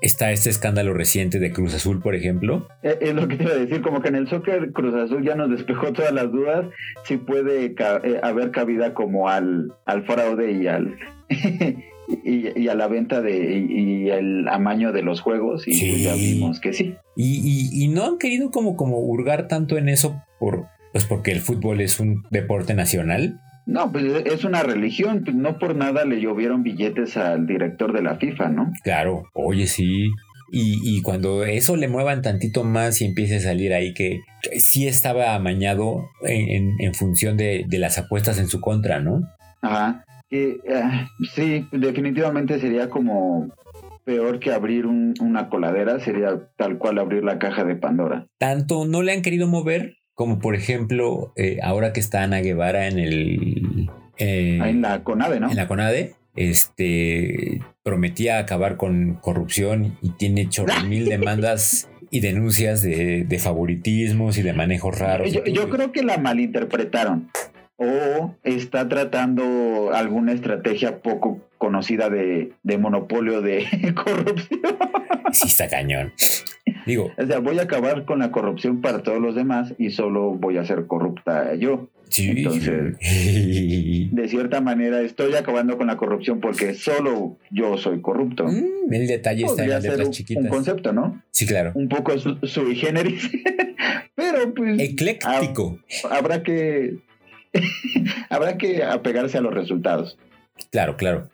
está 0.01 0.31
este 0.33 0.51
escándalo 0.51 0.95
reciente 0.95 1.39
de 1.39 1.53
Cruz 1.53 1.75
Azul, 1.75 2.01
por 2.01 2.15
ejemplo. 2.15 2.69
Eh, 2.83 2.99
Es 3.01 3.15
lo 3.15 3.27
que 3.29 3.37
te 3.37 3.45
iba 3.45 3.53
a 3.53 3.57
decir, 3.57 3.83
como 3.83 4.01
que 4.01 4.09
en 4.09 4.17
el 4.17 4.29
soccer 4.29 4.73
Cruz 4.73 4.95
Azul 4.95 5.25
ya 5.25 5.35
nos 5.35 5.51
despejó 5.51 5.93
todas 5.93 6.13
las 6.13 6.31
dudas, 6.31 6.67
si 7.05 7.17
puede 7.17 7.67
eh, 7.67 8.21
haber 8.23 8.51
cabida 8.51 8.95
como 8.95 9.29
al, 9.29 9.73
al 9.87 10.05
fraude 10.07 10.53
y 10.53 10.67
al 10.67 10.97
y, 12.25 12.59
y 12.61 12.69
a 12.69 12.75
la 12.75 12.89
venta 12.89 13.21
de 13.21 13.59
y, 13.59 14.05
y 14.07 14.11
el 14.11 14.49
amaño 14.49 14.93
de 14.93 15.03
los 15.03 15.21
juegos 15.21 15.67
y 15.69 15.73
Sí. 15.75 15.91
pues 15.91 16.03
ya 16.05 16.15
vimos 16.15 16.61
que 16.61 16.73
sí. 16.73 16.95
Y, 17.17 17.41
y- 17.43 17.85
y 17.85 17.89
no 17.89 18.05
han 18.07 18.19
querido 18.19 18.51
como, 18.51 18.77
como 18.77 18.99
hurgar 19.01 19.49
tanto 19.49 19.77
en 19.77 19.89
eso 19.89 20.23
por, 20.39 20.67
pues 20.93 21.05
porque 21.05 21.33
el 21.33 21.41
fútbol 21.41 21.81
es 21.81 22.01
un 22.01 22.23
deporte 22.31 22.75
nacional. 22.75 23.41
No, 23.69 23.93
pues 23.93 24.05
es 24.25 24.45
una 24.45 24.63
religión, 24.63 25.23
pues 25.25 25.37
no 25.37 25.59
por 25.59 25.77
nada 25.77 26.07
le 26.07 26.21
llovieron 26.23 26.63
billetes 26.63 27.19
al 27.19 27.47
director 27.47 27.93
de 27.93 28.01
la 28.03 28.17
FIFA, 28.17 28.49
¿no? 28.49 28.73
Claro, 28.83 29.25
oye, 29.35 29.67
sí. 29.67 30.11
Y, 30.51 30.81
y 30.83 31.03
cuando 31.03 31.45
eso 31.45 31.77
le 31.77 31.87
muevan 31.89 32.23
tantito 32.23 32.65
más 32.65 33.03
y 33.03 33.05
empiece 33.05 33.37
a 33.37 33.41
salir 33.41 33.75
ahí 33.75 33.93
que, 33.93 34.21
que 34.43 34.59
sí 34.59 34.87
estaba 34.89 35.35
amañado 35.35 36.09
en, 36.23 36.49
en- 36.49 36.75
en 36.79 36.95
función 36.95 37.37
de, 37.37 37.67
de 37.69 37.79
las 37.79 37.99
apuestas 37.99 38.39
en 38.39 38.49
su 38.49 38.59
contra, 38.63 39.01
¿no? 39.01 39.21
Ajá. 39.61 40.03
Que, 40.31 40.57
ah, 40.75 41.07
sí, 41.35 41.67
definitivamente 41.71 42.59
sería 42.61 42.89
como 42.89 43.51
peor 44.07 44.41
que 44.41 44.51
abrir 44.55 44.87
un- 44.87 45.13
una 45.21 45.51
coladera, 45.51 46.01
sería 46.01 46.31
tal 46.57 46.79
cual 46.79 46.99
abrir 46.99 47.23
la 47.25 47.39
caja 47.39 47.65
de 47.65 47.77
Pandora. 47.77 48.25
Tanto 48.39 48.87
no 48.87 49.03
le 49.03 49.13
han 49.13 49.21
querido 49.21 49.47
mover 49.47 49.97
como, 50.19 50.41
por 50.41 50.57
ejemplo, 50.57 51.33
eh, 51.37 51.61
ahora 51.63 51.93
que 51.93 52.01
está 52.01 52.25
Ana 52.25 52.41
Guevara 52.41 52.89
en 52.89 52.99
el... 52.99 53.89
eh, 54.17 54.59
en 54.61 54.83
la 54.83 55.05
CONADE, 55.05 55.39
¿no? 55.39 55.49
en 55.49 55.55
la 55.55 55.69
CONADE, 55.69 56.17
este, 56.35 57.61
prometía 57.85 58.41
acabar 58.41 58.77
con 58.77 59.15
corrupción 59.15 59.97
y 60.03 60.11
tiene 60.11 60.49
chorro 60.49 60.75
mil 60.89 61.05
demandas 61.09 61.89
y 62.11 62.19
denuncias 62.19 62.83
de, 62.83 63.27
de 63.29 63.39
favoritismos 63.39 64.39
y 64.39 64.43
de 64.43 64.55
manejos 64.55 64.99
raros. 64.99 65.33
Yo, 65.33 65.45
yo 65.45 65.71
creo 65.71 65.93
que 65.93 66.03
la 66.03 66.19
malinterpretaron 66.19 67.31
o 67.79 68.35
está 68.45 68.89
tratando 68.89 69.91
alguna 69.95 70.33
estrategia 70.33 70.99
poco 71.01 71.41
conocida 71.59 72.11
de, 72.11 72.53
de 72.63 72.79
monopolio 72.79 73.41
de 73.41 73.65
corrupción. 74.05 74.61
Sí, 75.33 75.47
está 75.49 75.69
cañón. 75.69 76.13
Digo, 76.87 77.13
O 77.17 77.27
sea, 77.27 77.39
voy 77.41 77.59
a 77.59 77.63
acabar 77.63 78.05
con 78.05 78.19
la 78.21 78.31
corrupción 78.31 78.81
para 78.81 79.03
todos 79.03 79.21
los 79.21 79.35
demás 79.35 79.75
y 79.79 79.91
solo 79.91 80.33
voy 80.35 80.57
a 80.59 80.65
ser 80.65 80.87
corrupta 80.87 81.55
yo. 81.55 81.89
sí. 82.09 82.29
Entonces, 82.31 82.97
de 83.01 84.29
cierta 84.29 84.61
manera, 84.61 85.01
estoy 85.03 85.35
acabando 85.35 85.77
con 85.77 85.87
la 85.89 85.97
corrupción 85.97 86.41
porque 86.41 86.75
solo 86.75 87.37
yo 87.51 87.77
soy 87.79 88.01
corrupto. 88.01 88.45
Mm, 88.47 88.93
el 88.93 89.07
detalle 89.07 89.45
está 89.45 89.65
en 89.65 89.69
Podría 89.69 89.75
las 89.75 89.83
ser 89.83 89.91
letras 89.93 90.07
un, 90.09 90.13
chiquitas. 90.13 90.45
un 90.45 90.51
concepto, 90.51 90.93
¿no? 90.93 91.23
Sí, 91.31 91.47
claro. 91.47 91.73
Un 91.75 91.89
poco 91.89 92.17
su- 92.19 92.39
sui 92.45 92.75
generis. 92.77 93.31
Pero 94.15 94.53
pues 94.55 94.81
Ecléctico. 94.81 95.79
habrá 96.11 96.43
que 96.43 96.97
habrá 98.31 98.57
que 98.59 98.83
apegarse 98.83 99.39
a 99.39 99.41
los 99.41 99.55
resultados. 99.55 100.19
Claro, 100.71 100.97
claro. 100.97 101.31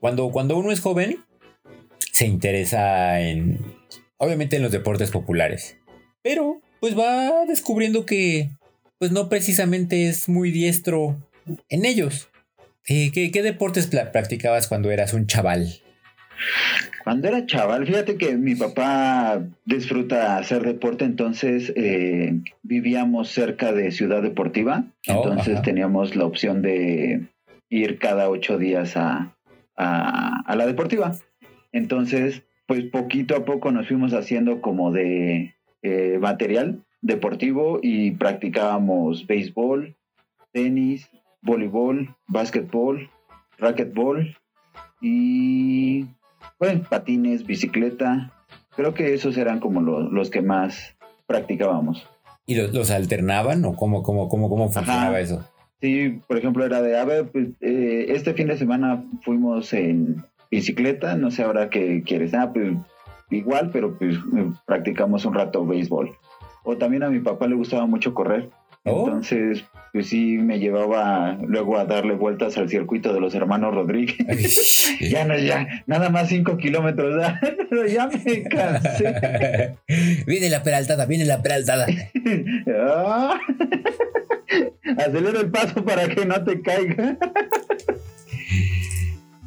Cuando, 0.00 0.30
cuando 0.30 0.56
uno 0.56 0.72
es 0.72 0.80
joven, 0.80 1.18
se 2.12 2.26
interesa 2.26 3.20
en, 3.20 3.58
obviamente 4.16 4.56
en 4.56 4.62
los 4.62 4.72
deportes 4.72 5.10
populares, 5.10 5.76
pero 6.22 6.60
pues 6.80 6.98
va 6.98 7.44
descubriendo 7.46 8.06
que, 8.06 8.50
pues 8.98 9.12
no 9.12 9.28
precisamente 9.28 10.08
es 10.08 10.28
muy 10.28 10.50
diestro 10.50 11.18
en 11.68 11.84
ellos. 11.84 12.28
Eh, 12.88 13.10
¿qué, 13.12 13.42
deportes 13.42 13.86
practicabas 13.86 14.66
cuando 14.66 14.90
eras 14.90 15.12
un 15.12 15.26
chaval? 15.26 15.80
Cuando 17.04 17.28
era 17.28 17.46
chaval, 17.46 17.86
fíjate 17.86 18.16
que 18.16 18.36
mi 18.36 18.54
papá 18.54 19.42
disfruta 19.64 20.36
hacer 20.38 20.62
deporte, 20.62 21.04
entonces 21.04 21.72
eh, 21.76 22.40
vivíamos 22.62 23.28
cerca 23.30 23.72
de 23.72 23.90
Ciudad 23.90 24.22
Deportiva, 24.22 24.84
Oh, 25.08 25.12
entonces 25.12 25.54
ajá. 25.54 25.62
teníamos 25.62 26.14
la 26.16 26.24
opción 26.26 26.62
de 26.62 27.26
ir 27.68 27.98
cada 27.98 28.28
ocho 28.28 28.58
días 28.58 28.96
a, 28.96 29.34
a, 29.76 30.42
a 30.46 30.56
la 30.56 30.66
deportiva. 30.66 31.14
Entonces, 31.72 32.42
pues 32.66 32.84
poquito 32.84 33.36
a 33.36 33.44
poco 33.44 33.70
nos 33.72 33.86
fuimos 33.88 34.12
haciendo 34.12 34.60
como 34.60 34.92
de 34.92 35.54
eh, 35.82 36.18
material 36.20 36.84
deportivo 37.00 37.78
y 37.82 38.10
practicábamos 38.12 39.26
béisbol, 39.26 39.96
tenis, 40.52 41.08
voleibol, 41.42 42.14
básquetbol, 42.28 43.08
racquetbol 43.58 44.36
y 45.00 46.06
bueno, 46.60 46.82
patines, 46.88 47.44
bicicleta. 47.46 48.30
Creo 48.76 48.94
que 48.94 49.14
esos 49.14 49.36
eran 49.36 49.58
como 49.58 49.80
lo- 49.80 50.08
los 50.10 50.30
que 50.30 50.42
más 50.42 50.94
practicábamos. 51.26 52.06
¿Y 52.46 52.54
los, 52.54 52.72
los 52.72 52.90
alternaban 52.90 53.64
o 53.64 53.74
cómo, 53.74 54.02
cómo, 54.02 54.28
cómo, 54.28 54.48
cómo 54.48 54.68
funcionaba 54.68 55.02
Ajá. 55.08 55.20
eso? 55.20 55.44
Sí, 55.80 56.20
por 56.28 56.36
ejemplo, 56.36 56.64
era 56.64 56.82
de, 56.82 56.98
a 56.98 57.04
ver, 57.04 57.30
pues, 57.30 57.48
eh, 57.60 58.06
este 58.10 58.34
fin 58.34 58.48
de 58.48 58.58
semana 58.58 59.02
fuimos 59.22 59.72
en 59.72 60.22
bicicleta, 60.50 61.16
no 61.16 61.30
sé 61.30 61.42
ahora 61.42 61.70
qué 61.70 62.02
quieres. 62.04 62.34
Ah, 62.34 62.52
pues 62.52 62.74
igual, 63.30 63.70
pero 63.72 63.96
pues 63.96 64.16
practicamos 64.66 65.24
un 65.24 65.34
rato 65.34 65.64
béisbol. 65.64 66.10
O 66.64 66.76
también 66.76 67.02
a 67.02 67.08
mi 67.10 67.20
papá 67.20 67.46
le 67.46 67.54
gustaba 67.54 67.86
mucho 67.86 68.12
correr. 68.12 68.50
Oh. 68.84 69.06
Entonces, 69.06 69.64
pues 69.92 70.08
sí, 70.08 70.38
me 70.38 70.58
llevaba 70.58 71.36
luego 71.46 71.78
a 71.78 71.84
darle 71.84 72.14
vueltas 72.14 72.56
al 72.56 72.70
circuito 72.70 73.12
de 73.12 73.20
los 73.20 73.34
hermanos 73.34 73.74
Rodríguez. 73.74 74.16
ya 75.00 75.24
no, 75.24 75.38
ya, 75.38 75.84
nada 75.86 76.08
más 76.08 76.28
cinco 76.28 76.56
kilómetros, 76.56 77.22
pero 77.70 77.86
ya 77.86 78.06
me 78.08 78.42
cansé. 78.44 79.76
viene 80.26 80.48
la 80.48 80.62
peraltada, 80.62 81.04
viene 81.06 81.26
la 81.26 81.42
peraltada. 81.42 81.86
Ah. 82.68 83.38
Acelera 84.96 85.40
el 85.40 85.50
paso 85.50 85.84
para 85.84 86.08
que 86.08 86.24
no 86.24 86.42
te 86.42 86.62
caiga. 86.62 87.18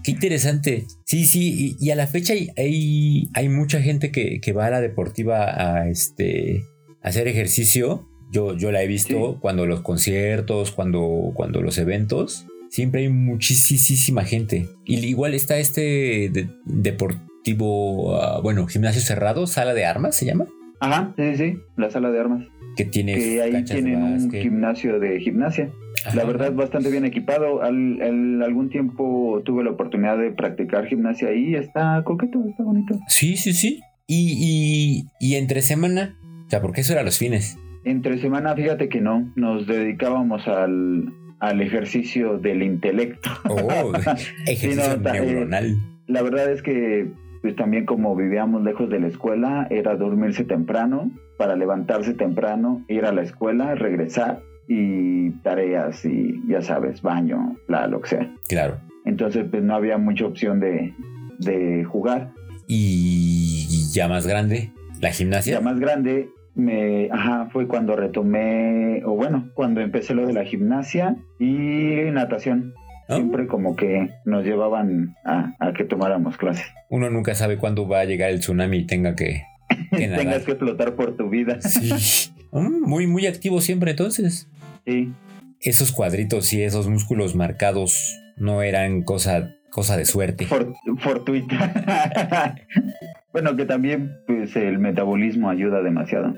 Qué 0.04 0.12
interesante. 0.12 0.86
Sí, 1.06 1.26
sí, 1.26 1.76
y, 1.80 1.86
y 1.86 1.92
a 1.92 1.96
la 1.96 2.08
fecha 2.08 2.34
hay, 2.34 2.50
hay, 2.58 3.30
hay 3.34 3.50
mucha 3.50 3.82
gente 3.82 4.12
que, 4.12 4.40
que 4.42 4.54
va 4.54 4.68
a 4.68 4.70
la 4.70 4.82
deportiva 4.82 5.80
a 5.80 5.90
este 5.90 6.66
a 7.02 7.10
hacer 7.10 7.28
ejercicio. 7.28 8.08
Yo, 8.34 8.58
yo 8.58 8.72
la 8.72 8.82
he 8.82 8.88
visto 8.88 9.34
Sí. 9.34 9.38
cuando 9.40 9.66
los 9.68 9.82
conciertos, 9.82 10.72
cuando, 10.72 11.32
cuando 11.36 11.62
los 11.62 11.78
eventos. 11.78 12.48
Siempre 12.70 13.02
hay 13.02 13.10
muchísima 13.10 14.24
gente. 14.24 14.68
Y 14.84 14.98
igual 15.06 15.36
está 15.36 15.60
este 15.60 16.32
de- 16.34 16.50
deportivo, 16.66 18.16
ah, 18.20 18.40
bueno, 18.42 18.66
gimnasio 18.68 19.02
cerrado, 19.02 19.46
sala 19.48 19.74
de 19.74 19.86
armas 19.86 20.16
se 20.18 20.26
llama, 20.26 20.48
Ajá, 20.80 21.14
sí, 21.16 21.36
sí, 21.38 21.58
la 21.78 21.90
sala 21.92 22.10
de 22.12 22.20
armas. 22.20 22.46
que 22.76 22.86
tiene 22.86 23.14
Que 23.16 23.42
ahí 23.42 23.64
tienen 23.64 24.02
un 24.02 24.32
gimnasio 24.32 25.00
de 25.00 25.20
gimnasia. 25.20 25.70
La 26.06 26.24
Ajá. 26.24 26.24
verdad, 26.26 26.52
bastante 26.54 26.90
bien 26.90 27.06
equipado. 27.06 27.62
Al, 27.62 28.02
al- 28.02 28.42
algún 28.44 28.70
tiempo 28.70 29.42
tuve 29.46 29.64
la 29.64 29.70
oportunidad 29.70 30.18
de 30.18 30.32
practicar 30.32 30.88
gimnasia 30.88 31.28
ahí. 31.30 31.54
Está 31.54 32.02
coqueto, 32.04 32.44
está 32.50 32.64
bonito. 32.64 33.00
Sí, 33.08 33.38
sí, 33.38 33.54
sí. 33.54 33.80
Y, 34.08 35.06
y, 35.22 35.26
y 35.26 35.36
entre 35.36 35.62
semana, 35.62 36.18
o 36.48 36.50
sea, 36.50 36.62
porque 36.62 36.82
eso 36.82 36.92
era 36.94 37.04
los 37.04 37.20
fines. 37.20 37.58
Entre 37.86 38.18
semana, 38.20 38.56
fíjate 38.56 38.90
que 38.90 39.02
no, 39.02 39.32
nos 39.36 39.68
dedicábamos 39.68 40.48
al, 40.48 41.14
al 41.40 41.62
ejercicio 41.62 42.38
del 42.38 42.64
intelecto. 42.64 43.30
Oh, 43.50 43.94
ejercicio 44.48 44.98
no, 44.98 45.10
eh, 45.10 45.22
neuronal. 45.22 45.78
La 46.08 46.22
verdad 46.22 46.52
es 46.52 46.62
que 46.62 47.12
pues 47.44 47.58
también 47.58 47.86
como 47.86 48.16
vivíamos 48.16 48.64
lejos 48.64 48.90
de 48.90 49.02
la 49.02 49.08
escuela, 49.08 49.68
era 49.70 49.98
dormirse 49.98 50.46
temprano, 50.46 51.12
para 51.38 51.58
levantarse 51.58 52.14
temprano, 52.14 52.86
ir 52.88 53.06
a 53.06 53.12
la 53.12 53.22
escuela, 53.22 53.76
regresar 53.76 54.40
y 54.70 55.32
tareas 55.42 56.06
y 56.06 56.42
ya 56.48 56.62
sabes, 56.62 57.02
baño, 57.02 57.58
la, 57.68 57.88
lo 57.88 58.00
que 58.00 58.10
sea. 58.12 58.34
Claro. 58.48 58.78
Entonces 59.04 59.46
pues 59.52 59.62
no 59.62 59.76
había 59.76 59.98
mucha 59.98 60.26
opción 60.26 60.62
de, 60.62 60.94
de 61.40 61.84
jugar. 61.84 62.32
Y 62.66 63.90
ya 63.92 64.08
más 64.08 64.26
grande, 64.26 64.72
la 65.02 65.12
gimnasia. 65.12 65.56
Ya 65.56 65.62
más 65.62 65.82
grande, 65.82 66.30
me, 66.56 67.10
ajá, 67.12 67.50
fue 67.52 67.68
cuando 67.68 67.96
retomé, 67.96 69.02
o 69.06 69.16
bueno, 69.16 69.50
cuando 69.56 69.82
empecé 69.82 70.14
lo 70.14 70.26
de 70.28 70.34
la 70.34 70.44
gimnasia 70.46 71.16
y 71.40 72.12
natación. 72.12 72.74
¿no? 73.10 73.16
Siempre 73.16 73.48
como 73.48 73.76
que 73.76 74.12
nos 74.26 74.46
llevaban 74.46 75.16
a, 75.26 75.54
a 75.60 75.74
que 75.74 75.84
tomáramos 75.84 76.38
clases. 76.38 76.66
Uno 76.90 77.10
nunca 77.10 77.36
sabe 77.36 77.58
cuándo 77.58 77.88
va 77.88 78.00
a 78.00 78.06
llegar 78.06 78.30
el 78.30 78.40
tsunami 78.40 78.78
y 78.78 78.86
tenga 78.88 79.16
que, 79.16 79.44
que 79.92 80.08
nadar. 80.08 80.20
Tengas 80.20 80.44
que 80.46 80.56
flotar 80.56 80.94
por 80.96 81.18
tu 81.18 81.30
vida. 81.30 81.60
Sí. 81.62 82.32
Mm, 82.52 82.88
muy, 82.88 83.08
muy 83.08 83.28
activo 83.28 83.60
siempre 83.62 83.92
entonces. 83.92 84.48
Sí. 84.86 85.12
Esos 85.60 85.92
cuadritos 85.92 86.54
y 86.54 86.62
esos 86.64 86.88
músculos 86.88 87.36
marcados 87.36 88.20
no 88.38 88.62
eran 88.62 89.02
cosa, 89.04 89.56
cosa 89.70 89.98
de 89.98 90.06
suerte. 90.06 90.46
For- 90.46 90.74
fortuita. 91.00 92.56
bueno, 93.34 93.56
que 93.56 93.66
también 93.66 94.16
pues 94.28 94.56
el 94.56 94.80
metabolismo 94.80 95.50
ayuda 95.50 95.82
demasiado. 95.82 96.36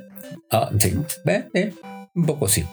Ah, 0.49 0.69
sí. 0.79 0.97
Eh, 1.25 1.47
eh, 1.53 1.73
un 2.15 2.25
poco 2.25 2.47
sí. 2.47 2.63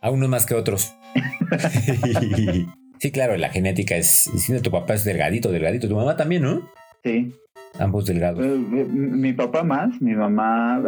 A 0.00 0.10
unos 0.10 0.28
más 0.28 0.46
que 0.46 0.54
otros. 0.54 0.94
sí, 2.98 3.10
claro, 3.10 3.36
la 3.36 3.50
genética 3.50 3.96
es. 3.96 4.30
si 4.36 4.60
tu 4.60 4.70
papá 4.70 4.94
es 4.94 5.04
delgadito, 5.04 5.50
delgadito. 5.50 5.88
Tu 5.88 5.96
mamá 5.96 6.16
también, 6.16 6.42
¿no? 6.42 6.70
Sí. 7.02 7.32
Ambos 7.78 8.06
delgados. 8.06 8.44
Eh, 8.44 8.54
eh, 8.54 8.86
mi 8.90 9.32
papá 9.32 9.64
más, 9.64 10.00
mi 10.00 10.14
mamá 10.14 10.82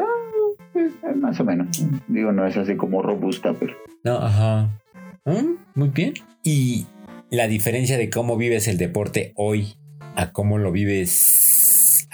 eh, 0.75 1.15
más 1.17 1.39
o 1.41 1.45
menos. 1.45 1.85
Digo, 2.09 2.33
no 2.33 2.47
es 2.47 2.57
así 2.57 2.77
como 2.77 3.03
robusta, 3.03 3.55
pero 3.59 3.75
No, 4.05 4.19
ajá. 4.19 4.71
Mm, 5.25 5.57
muy 5.75 5.89
bien. 5.89 6.15
Y 6.45 6.87
la 7.31 7.49
diferencia 7.49 7.99
de 7.99 8.09
cómo 8.09 8.37
vives 8.37 8.69
el 8.69 8.79
deporte 8.79 9.33
hoy 9.35 9.75
a 10.15 10.33
cómo 10.33 10.59
lo 10.59 10.71
vives 10.71 11.46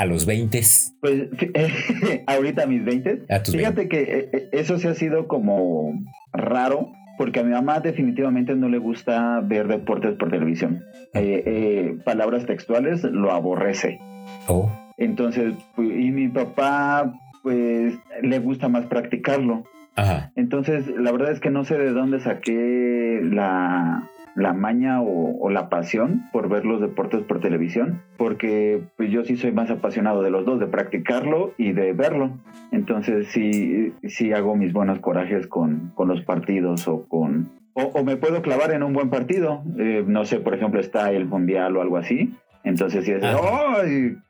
a 0.02 0.06
los 0.06 0.26
20 0.26 0.60
pues 1.00 1.28
ahorita 2.26 2.64
a 2.64 2.66
mis 2.66 2.84
20. 2.84 3.22
A 3.30 3.42
tus 3.42 3.54
Fíjate 3.56 3.88
que 3.88 4.00
eh, 4.02 4.28
eh, 4.32 4.48
eso 4.52 4.78
se 4.78 4.88
ha 4.88 4.94
sido 4.94 5.26
como 5.28 5.92
raro. 6.32 6.92
Porque 7.18 7.40
a 7.40 7.44
mi 7.44 7.52
mamá 7.52 7.80
definitivamente 7.80 8.54
no 8.56 8.70
le 8.70 8.78
gusta 8.78 9.40
ver 9.44 9.68
deportes 9.68 10.14
por 10.16 10.30
televisión. 10.30 10.82
Eh, 11.12 11.42
eh, 11.46 11.96
palabras 12.04 12.46
textuales 12.46 13.04
lo 13.04 13.32
aborrece. 13.32 14.00
Oh, 14.48 14.70
Entonces, 14.96 15.52
pu- 15.76 15.94
y 16.06 16.10
mi 16.10 16.28
papá, 16.28 17.12
pues, 17.42 17.94
le 18.22 18.38
gusta 18.38 18.68
más 18.68 18.86
practicarlo. 18.86 19.64
ajá. 19.94 20.32
Entonces, 20.36 20.86
la 20.88 21.12
verdad 21.12 21.32
es 21.32 21.40
que 21.40 21.50
no 21.50 21.64
sé 21.64 21.76
de 21.76 21.90
dónde 21.90 22.18
saqué 22.20 23.20
la, 23.22 24.08
la 24.34 24.52
maña 24.52 25.02
o, 25.02 25.38
o 25.38 25.50
la 25.50 25.68
pasión 25.68 26.28
por 26.32 26.48
ver 26.48 26.64
los 26.64 26.80
deportes 26.80 27.22
por 27.22 27.40
televisión, 27.40 28.02
porque 28.16 28.82
pues 28.96 29.10
yo 29.10 29.24
sí 29.24 29.36
soy 29.36 29.52
más 29.52 29.70
apasionado 29.70 30.22
de 30.22 30.30
los 30.30 30.44
dos, 30.44 30.60
de 30.60 30.66
practicarlo 30.66 31.54
y 31.58 31.72
de 31.72 31.92
verlo. 31.92 32.38
Entonces, 32.70 33.28
sí, 33.28 33.92
sí 34.04 34.32
hago 34.32 34.56
mis 34.56 34.72
buenos 34.72 35.00
corajes 35.00 35.46
con, 35.46 35.92
con 35.94 36.08
los 36.08 36.22
partidos 36.22 36.88
o 36.88 37.06
con 37.08 37.52
O, 37.74 38.04
me 38.04 38.16
puedo 38.16 38.42
clavar 38.42 38.72
en 38.72 38.82
un 38.82 38.92
buen 38.92 39.10
partido. 39.10 39.62
Eh, 39.78 40.04
no 40.06 40.24
sé, 40.24 40.40
por 40.40 40.54
ejemplo, 40.54 40.80
está 40.80 41.10
el 41.10 41.26
Mundial 41.26 41.76
o 41.76 41.82
algo 41.82 41.96
así. 41.96 42.34
Entonces, 42.64 43.04
si 43.04 43.12
es 43.12 43.22
oh, 43.24 43.76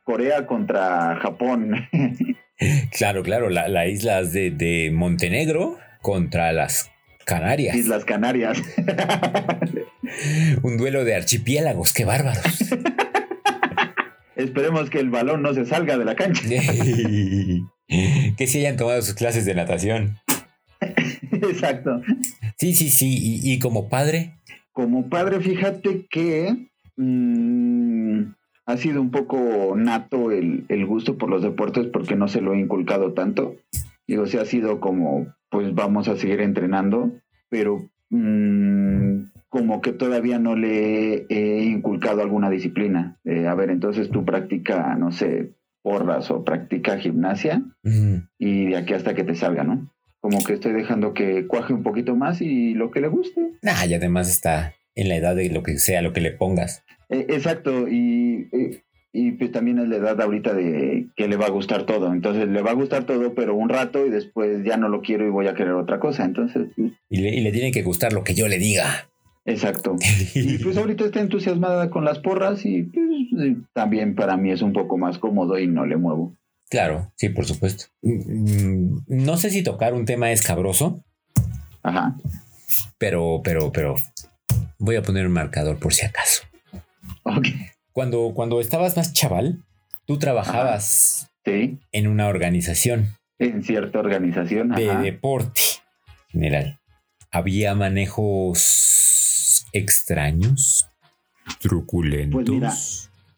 Corea 0.04 0.46
contra 0.46 1.16
Japón. 1.16 1.74
claro, 2.98 3.22
claro, 3.22 3.50
la, 3.50 3.68
la 3.68 3.86
isla 3.86 4.22
de, 4.22 4.50
de 4.50 4.90
Montenegro 4.92 5.76
contra 6.00 6.52
las 6.52 6.90
Canarias. 7.24 7.76
Islas 7.76 8.04
Canarias. 8.04 8.60
Un 10.62 10.76
duelo 10.76 11.04
de 11.04 11.14
archipiélagos, 11.14 11.92
qué 11.92 12.04
bárbaros. 12.04 12.44
Esperemos 14.36 14.90
que 14.90 14.98
el 14.98 15.10
balón 15.10 15.42
no 15.42 15.54
se 15.54 15.66
salga 15.66 15.98
de 15.98 16.04
la 16.04 16.14
cancha. 16.16 16.42
que 18.36 18.46
si 18.46 18.58
hayan 18.58 18.76
tomado 18.76 19.02
sus 19.02 19.14
clases 19.14 19.44
de 19.44 19.54
natación. 19.54 20.18
Exacto. 21.32 22.02
Sí, 22.58 22.74
sí, 22.74 22.88
sí. 22.88 23.40
¿Y, 23.42 23.58
como 23.58 23.88
padre? 23.88 24.34
Como 24.72 25.08
padre, 25.08 25.40
fíjate 25.40 26.06
que 26.10 26.68
mm, 26.96 28.22
ha 28.66 28.76
sido 28.76 29.00
un 29.00 29.10
poco 29.10 29.74
nato 29.76 30.30
el, 30.30 30.86
gusto 30.86 31.18
por 31.18 31.28
los 31.30 31.42
deportes 31.42 31.86
porque 31.86 32.16
no 32.16 32.28
se 32.28 32.40
lo 32.40 32.54
he 32.54 32.58
inculcado 32.58 33.12
tanto. 33.12 33.56
Digo, 34.06 34.26
sí 34.26 34.38
ha 34.38 34.44
sido 34.44 34.80
como, 34.80 35.26
pues 35.50 35.74
vamos 35.74 36.08
a 36.08 36.16
seguir 36.16 36.40
entrenando, 36.40 37.12
pero 37.48 37.88
mm, 38.10 39.31
como 39.52 39.82
que 39.82 39.92
todavía 39.92 40.38
no 40.38 40.56
le 40.56 41.26
he 41.28 41.64
inculcado 41.64 42.22
alguna 42.22 42.48
disciplina. 42.48 43.18
Eh, 43.22 43.46
a 43.46 43.54
ver, 43.54 43.68
entonces 43.68 44.08
tú 44.08 44.24
practica, 44.24 44.94
no 44.94 45.12
sé, 45.12 45.50
porras 45.82 46.30
o 46.30 46.42
practica 46.42 46.96
gimnasia 46.96 47.62
y 48.38 48.68
de 48.68 48.76
aquí 48.78 48.94
hasta 48.94 49.14
que 49.14 49.24
te 49.24 49.34
salga, 49.34 49.62
¿no? 49.62 49.92
Como 50.20 50.42
que 50.42 50.54
estoy 50.54 50.72
dejando 50.72 51.12
que 51.12 51.46
cuaje 51.46 51.74
un 51.74 51.82
poquito 51.82 52.16
más 52.16 52.40
y 52.40 52.72
lo 52.72 52.90
que 52.90 53.02
le 53.02 53.08
guste. 53.08 53.42
Ah, 53.62 53.84
y 53.84 53.92
además 53.92 54.30
está 54.30 54.74
en 54.94 55.10
la 55.10 55.16
edad 55.16 55.36
de 55.36 55.50
lo 55.50 55.62
que 55.62 55.76
sea, 55.76 56.00
lo 56.00 56.14
que 56.14 56.22
le 56.22 56.30
pongas. 56.30 56.82
Eh, 57.10 57.26
exacto, 57.28 57.88
y, 57.90 58.48
eh, 58.52 58.80
y, 59.12 59.32
pues 59.32 59.52
también 59.52 59.80
es 59.80 59.88
la 59.88 59.96
edad 59.96 60.18
ahorita 60.18 60.54
de 60.54 61.08
que 61.14 61.28
le 61.28 61.36
va 61.36 61.44
a 61.44 61.50
gustar 61.50 61.84
todo. 61.84 62.10
Entonces 62.10 62.48
le 62.48 62.62
va 62.62 62.70
a 62.70 62.74
gustar 62.74 63.04
todo, 63.04 63.34
pero 63.34 63.54
un 63.54 63.68
rato 63.68 64.06
y 64.06 64.08
después 64.08 64.64
ya 64.64 64.78
no 64.78 64.88
lo 64.88 65.02
quiero 65.02 65.26
y 65.26 65.30
voy 65.30 65.46
a 65.46 65.54
querer 65.54 65.74
otra 65.74 66.00
cosa. 66.00 66.24
Entonces. 66.24 66.68
Pues 66.74 66.92
y, 67.10 67.18
le, 67.18 67.34
y 67.34 67.42
le 67.42 67.52
tiene 67.52 67.70
que 67.70 67.82
gustar 67.82 68.14
lo 68.14 68.24
que 68.24 68.32
yo 68.32 68.48
le 68.48 68.58
diga. 68.58 69.11
Exacto. 69.44 69.96
Y 70.34 70.58
pues 70.58 70.76
ahorita 70.76 71.04
está 71.04 71.20
entusiasmada 71.20 71.90
con 71.90 72.04
las 72.04 72.18
porras 72.18 72.64
y 72.64 72.84
pues, 72.84 73.56
también 73.72 74.14
para 74.14 74.36
mí 74.36 74.50
es 74.50 74.62
un 74.62 74.72
poco 74.72 74.98
más 74.98 75.18
cómodo 75.18 75.58
y 75.58 75.66
no 75.66 75.86
le 75.86 75.96
muevo. 75.96 76.36
Claro, 76.70 77.12
sí, 77.16 77.28
por 77.28 77.44
supuesto. 77.44 77.86
Mm, 78.02 79.00
no 79.08 79.36
sé 79.36 79.50
si 79.50 79.62
tocar 79.62 79.94
un 79.94 80.06
tema 80.06 80.32
escabroso. 80.32 81.04
Ajá. 81.82 82.16
Pero, 82.98 83.42
pero, 83.44 83.72
pero 83.72 83.94
voy 84.78 84.96
a 84.96 85.02
poner 85.02 85.26
un 85.26 85.32
marcador 85.32 85.78
por 85.78 85.92
si 85.92 86.06
acaso. 86.06 86.44
Ok. 87.24 87.48
Cuando, 87.92 88.32
cuando 88.34 88.60
estabas 88.60 88.96
más 88.96 89.12
chaval, 89.12 89.62
tú 90.06 90.18
trabajabas 90.18 91.30
en 91.44 92.06
una 92.06 92.28
organización. 92.28 93.16
En 93.38 93.62
cierta 93.62 93.98
organización. 93.98 94.70
De 94.70 94.96
deporte 94.96 95.60
general. 96.28 96.80
Había 97.30 97.74
manejos 97.74 99.11
extraños, 99.72 100.88
truculentos. 101.60 102.44
Pues 102.44 102.50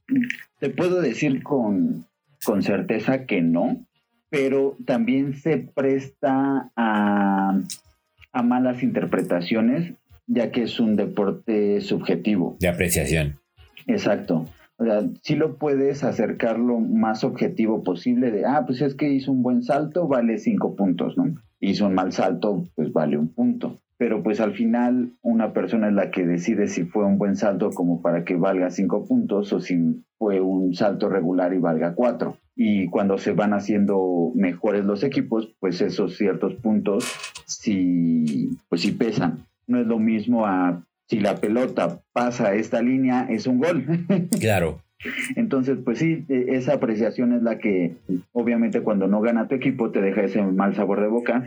mira, 0.08 0.24
te 0.58 0.70
puedo 0.70 1.00
decir 1.00 1.42
con, 1.42 2.06
con 2.44 2.62
certeza 2.62 3.26
que 3.26 3.40
no, 3.40 3.84
pero 4.30 4.76
también 4.84 5.34
se 5.34 5.58
presta 5.58 6.70
a, 6.76 7.60
a 8.32 8.42
malas 8.42 8.82
interpretaciones, 8.82 9.94
ya 10.26 10.50
que 10.50 10.62
es 10.62 10.80
un 10.80 10.96
deporte 10.96 11.80
subjetivo. 11.80 12.56
De 12.60 12.68
apreciación. 12.68 13.38
Exacto. 13.86 14.48
O 14.76 14.84
sea, 14.84 15.02
sí 15.22 15.36
lo 15.36 15.56
puedes 15.56 16.02
acercar 16.02 16.58
lo 16.58 16.80
más 16.80 17.22
objetivo 17.22 17.84
posible 17.84 18.32
de, 18.32 18.44
ah, 18.44 18.64
pues 18.66 18.80
es 18.80 18.96
que 18.96 19.08
hizo 19.08 19.30
un 19.30 19.42
buen 19.42 19.62
salto, 19.62 20.08
vale 20.08 20.38
cinco 20.38 20.74
puntos, 20.74 21.16
¿no? 21.16 21.32
Hizo 21.60 21.86
un 21.86 21.94
mal 21.94 22.12
salto, 22.12 22.64
pues 22.74 22.92
vale 22.92 23.16
un 23.16 23.28
punto 23.28 23.78
pero 23.96 24.22
pues 24.22 24.40
al 24.40 24.54
final 24.54 25.12
una 25.22 25.52
persona 25.52 25.88
es 25.88 25.94
la 25.94 26.10
que 26.10 26.26
decide 26.26 26.66
si 26.66 26.84
fue 26.84 27.04
un 27.04 27.18
buen 27.18 27.36
salto 27.36 27.70
como 27.70 28.02
para 28.02 28.24
que 28.24 28.36
valga 28.36 28.70
cinco 28.70 29.06
puntos 29.06 29.52
o 29.52 29.60
si 29.60 30.04
fue 30.18 30.40
un 30.40 30.74
salto 30.74 31.08
regular 31.08 31.54
y 31.54 31.58
valga 31.58 31.94
cuatro. 31.94 32.38
Y 32.56 32.86
cuando 32.88 33.18
se 33.18 33.32
van 33.32 33.52
haciendo 33.52 34.32
mejores 34.34 34.84
los 34.84 35.02
equipos, 35.02 35.54
pues 35.60 35.80
esos 35.80 36.16
ciertos 36.16 36.54
puntos 36.54 37.04
sí, 37.46 38.50
pues 38.68 38.82
sí 38.82 38.92
pesan. 38.92 39.46
No 39.66 39.80
es 39.80 39.86
lo 39.86 39.98
mismo 39.98 40.46
a 40.46 40.84
si 41.06 41.20
la 41.20 41.36
pelota 41.36 42.00
pasa 42.12 42.54
esta 42.54 42.82
línea, 42.82 43.26
es 43.30 43.46
un 43.46 43.58
gol. 43.58 43.84
Claro. 44.40 44.80
Entonces, 45.36 45.78
pues 45.84 45.98
sí, 45.98 46.24
e, 46.28 46.56
esa 46.56 46.74
apreciación 46.74 47.32
es 47.32 47.42
la 47.42 47.58
que 47.58 47.96
obviamente 48.32 48.80
cuando 48.80 49.06
no 49.06 49.20
gana 49.20 49.48
tu 49.48 49.54
equipo 49.54 49.90
te 49.90 50.00
deja 50.00 50.22
ese 50.22 50.42
mal 50.42 50.74
sabor 50.74 51.00
de 51.00 51.08
boca 51.08 51.44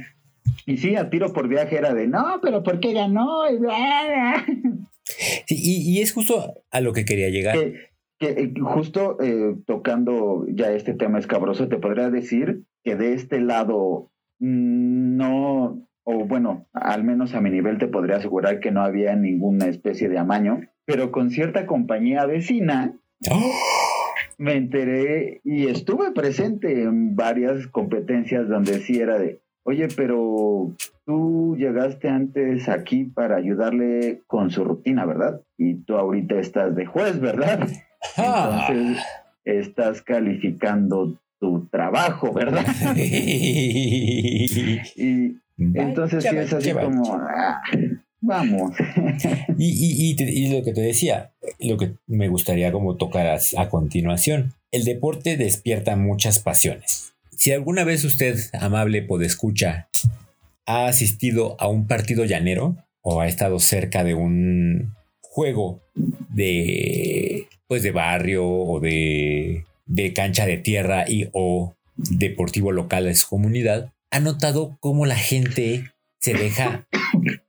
y 0.66 0.78
sí, 0.78 0.96
a 0.96 1.10
tiro 1.10 1.34
por 1.34 1.48
viaje 1.48 1.78
era 1.78 1.94
de, 1.94 2.08
no, 2.08 2.40
pero 2.42 2.64
¿por 2.64 2.80
qué 2.80 2.94
ganó? 2.94 3.44
y, 5.48 6.02
es 6.02 6.12
justo 6.14 6.64
a 6.72 6.82
lo 6.82 6.94
que 6.94 7.06
quería 7.06 7.30
llegar. 7.30 7.58
Que, 8.20 8.30
eh, 8.30 8.54
justo 8.62 9.18
eh, 9.22 9.56
tocando 9.66 10.46
ya 10.50 10.72
este 10.72 10.94
tema 10.94 11.20
escabroso, 11.20 11.68
te 11.68 11.78
podría 11.78 12.10
decir 12.10 12.64
que 12.84 12.96
de 12.96 13.14
este 13.14 13.40
lado 13.40 14.12
mm, 14.40 15.18
no, 15.18 15.88
o 16.04 16.26
bueno, 16.26 16.68
al 16.74 17.04
menos 17.04 17.34
a 17.34 17.42
mi 17.42 17.50
nivel 17.50 17.78
te 17.78 17.88
podría 17.88 18.18
asegurar 18.18 18.60
que 18.60 18.72
no 18.72 18.82
había 18.82 19.16
ninguna 19.16 19.68
especie 19.68 20.10
de 20.10 20.18
amaño, 20.18 20.62
pero 20.86 21.12
con 21.12 21.32
cierta 21.32 21.66
compañía 21.66 22.26
vecina. 22.26 22.98
¡Oh! 23.30 23.54
Me 24.38 24.54
enteré 24.54 25.42
y 25.44 25.68
estuve 25.68 26.12
presente 26.12 26.84
en 26.84 27.16
varias 27.16 27.68
competencias 27.68 28.48
donde 28.48 28.80
sí 28.80 29.00
era 29.00 29.18
de, 29.18 29.42
oye, 29.68 29.90
pero 29.96 30.74
tú 31.06 31.56
llegaste 31.58 32.08
antes 32.08 32.70
aquí 32.70 33.04
para 33.04 33.36
ayudarle 33.36 34.22
con 34.26 34.50
su 34.50 34.64
rutina, 34.64 35.06
¿verdad? 35.06 35.42
Y 35.58 35.84
tú 35.84 35.98
ahorita 35.98 36.40
estás 36.40 36.74
de 36.74 36.86
juez, 36.86 37.20
¿verdad? 37.20 37.68
Entonces 38.18 39.04
estás 39.44 40.02
calificando 40.02 41.20
tu 41.40 41.68
trabajo, 41.68 42.32
¿verdad? 42.32 42.66
y 42.96 44.48
entonces 45.58 46.24
sí 46.24 46.36
es 46.36 46.54
así 46.54 46.72
como, 46.72 47.16
ah, 47.16 47.62
vamos. 48.22 48.72
y, 49.58 50.16
y, 50.20 50.56
lo 50.56 50.64
que 50.64 50.72
te 50.72 50.82
decía, 50.82 51.32
lo 51.60 51.78
que 51.78 51.96
me 52.08 52.30
gustaría 52.30 52.72
como 52.72 52.96
tocar 52.96 53.38
a 53.58 53.70
continuación, 53.70 54.54
el 54.72 54.86
deporte 54.86 55.36
despierta 55.36 55.96
muchas 55.96 56.40
pasiones 56.40 57.17
si 57.38 57.52
alguna 57.52 57.84
vez 57.84 58.04
usted, 58.04 58.38
amable 58.60 59.04
podescucha, 59.04 59.90
ha 60.66 60.88
asistido 60.88 61.56
a 61.60 61.68
un 61.68 61.88
partido 61.88 62.26
llanero 62.26 62.76
o 63.02 63.22
ha 63.22 63.28
estado 63.28 63.60
cerca 63.60 64.04
de 64.04 64.16
un 64.16 64.96
juego 65.22 65.82
de 66.30 67.48
pues 67.68 67.84
de 67.84 67.92
barrio 67.92 68.48
o 68.48 68.80
de, 68.80 69.66
de 69.86 70.14
cancha 70.14 70.46
de 70.46 70.58
tierra 70.58 71.06
y 71.08 71.30
o 71.32 71.76
deportivo 71.96 72.72
local 72.72 73.06
de 73.06 73.16
su 73.16 73.28
comunidad, 73.28 73.94
ha 74.10 74.20
notado 74.20 74.78
cómo 74.80 75.06
la 75.06 75.16
gente 75.16 75.92
se 76.20 76.34
deja, 76.34 76.88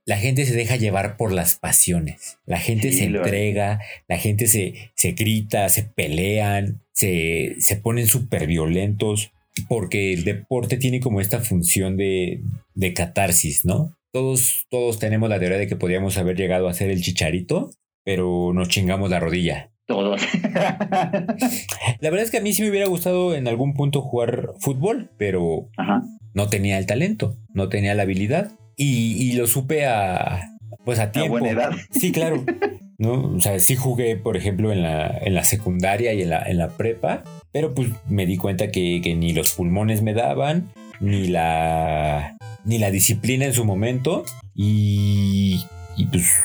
la 0.05 0.17
gente 0.17 0.45
se 0.45 0.55
deja 0.55 0.75
llevar 0.75 1.17
por 1.17 1.31
las 1.31 1.55
pasiones. 1.55 2.37
La 2.45 2.59
gente 2.59 2.91
se 2.91 3.05
entrega, 3.05 3.79
la 4.07 4.17
gente 4.17 4.47
se, 4.47 4.91
se 4.95 5.13
grita, 5.13 5.67
se 5.69 5.83
pelean, 5.83 6.81
se, 6.93 7.55
se 7.59 7.75
ponen 7.75 8.07
súper 8.07 8.45
violentos 8.45 9.31
porque 9.67 10.13
el 10.13 10.23
deporte 10.23 10.77
tiene 10.77 10.99
como 10.99 11.21
esta 11.21 11.39
función 11.39 11.97
de, 11.97 12.41
catarsis, 12.95 13.65
¿no? 13.65 13.95
Todos, 14.11 14.65
todos 14.69 14.99
tenemos 14.99 15.29
la 15.29 15.39
teoría 15.39 15.57
de 15.57 15.67
que 15.67 15.75
podríamos 15.75 16.17
haber 16.17 16.35
llegado 16.35 16.67
a 16.67 16.73
ser 16.73 16.89
el 16.89 17.01
chicharito, 17.01 17.71
pero 18.03 18.51
nos 18.53 18.69
chingamos 18.69 19.09
la 19.09 19.19
rodilla. 19.19 19.71
Todos. 19.85 20.21
la 20.43 22.09
verdad 22.09 22.21
es 22.21 22.31
que 22.31 22.37
a 22.37 22.41
mí 22.41 22.53
sí 22.53 22.61
me 22.61 22.69
hubiera 22.69 22.87
gustado 22.87 23.35
en 23.35 23.47
algún 23.47 23.73
punto 23.73 24.01
jugar 24.01 24.49
fútbol, 24.59 25.11
pero 25.17 25.69
no 26.33 26.47
tenía 26.47 26.77
el 26.77 26.85
talento, 26.85 27.37
no 27.53 27.69
tenía 27.69 27.95
la 27.95 28.03
habilidad 28.03 28.51
y, 28.77 29.33
lo 29.33 29.47
supe 29.47 29.85
a, 29.85 30.55
pues 30.85 30.99
a 30.99 31.11
tiempo. 31.11 31.37
A 31.37 31.39
buena 31.39 31.49
edad. 31.49 31.71
Sí, 31.91 32.11
claro. 32.11 32.43
¿No? 32.99 33.33
O 33.35 33.39
sea, 33.39 33.57
sí 33.59 33.75
jugué, 33.75 34.15
por 34.15 34.37
ejemplo, 34.37 34.71
en 34.71 34.83
la, 34.83 35.17
en 35.21 35.33
la 35.33 35.43
secundaria 35.43 36.13
y 36.13 36.21
en 36.21 36.29
la, 36.29 36.43
en 36.43 36.57
la 36.57 36.69
prepa, 36.69 37.23
pero 37.51 37.73
pues 37.73 37.89
me 38.07 38.27
di 38.27 38.37
cuenta 38.37 38.69
que, 38.69 39.01
ni 39.17 39.33
los 39.33 39.53
pulmones 39.53 40.03
me 40.03 40.13
daban, 40.13 40.69
ni 40.99 41.27
la, 41.27 42.37
ni 42.65 42.77
la 42.77 42.91
disciplina 42.91 43.45
en 43.45 43.53
su 43.53 43.65
momento, 43.65 44.25
y, 44.53 45.65
y 45.97 46.05
pues... 46.05 46.35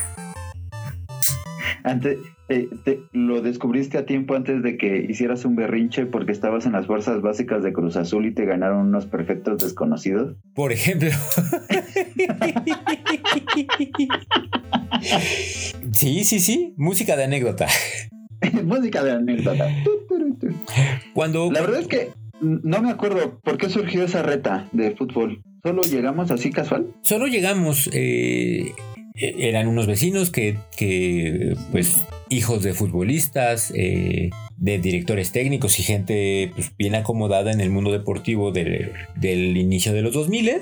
Antes, 1.82 2.16
eh, 2.48 2.68
te, 2.84 3.00
lo 3.12 3.40
descubriste 3.40 3.96
a 3.96 4.04
tiempo 4.04 4.34
antes 4.34 4.62
de 4.62 4.76
que 4.76 5.06
hicieras 5.08 5.46
un 5.46 5.56
berrinche 5.56 6.04
porque 6.04 6.32
estabas 6.32 6.66
en 6.66 6.72
las 6.72 6.86
fuerzas 6.86 7.22
básicas 7.22 7.62
de 7.62 7.72
Cruz 7.72 7.96
Azul 7.96 8.26
y 8.26 8.34
te 8.34 8.44
ganaron 8.44 8.88
unos 8.88 9.06
perfectos 9.06 9.62
desconocidos. 9.62 10.36
Por 10.54 10.72
ejemplo. 10.72 11.08
sí, 15.92 16.24
sí, 16.24 16.40
sí. 16.40 16.74
Música 16.76 17.16
de 17.16 17.24
anécdota. 17.24 17.66
Música 18.64 19.02
de 19.02 19.12
anécdota. 19.12 19.66
Cuando. 21.14 21.50
La 21.50 21.62
verdad 21.62 21.80
es 21.80 21.88
que 21.88 22.10
no 22.40 22.82
me 22.82 22.90
acuerdo 22.90 23.40
por 23.42 23.56
qué 23.56 23.70
surgió 23.70 24.04
esa 24.04 24.22
reta 24.22 24.68
de 24.72 24.94
fútbol. 24.94 25.42
¿Solo 25.62 25.80
llegamos 25.82 26.30
así 26.30 26.50
casual? 26.50 26.88
Solo 27.00 27.26
llegamos. 27.26 27.88
Eh, 27.94 28.74
eran 29.14 29.68
unos 29.68 29.86
vecinos 29.86 30.30
que, 30.30 30.58
que, 30.76 31.56
pues, 31.70 32.04
hijos 32.28 32.62
de 32.62 32.74
futbolistas, 32.74 33.72
eh, 33.74 34.30
de 34.56 34.78
directores 34.78 35.32
técnicos 35.32 35.78
y 35.78 35.82
gente 35.82 36.52
pues, 36.54 36.76
bien 36.76 36.94
acomodada 36.94 37.52
en 37.52 37.60
el 37.60 37.70
mundo 37.70 37.92
deportivo 37.92 38.52
del, 38.52 38.92
del 39.16 39.56
inicio 39.56 39.92
de 39.92 40.02
los 40.02 40.14
2000 40.14 40.52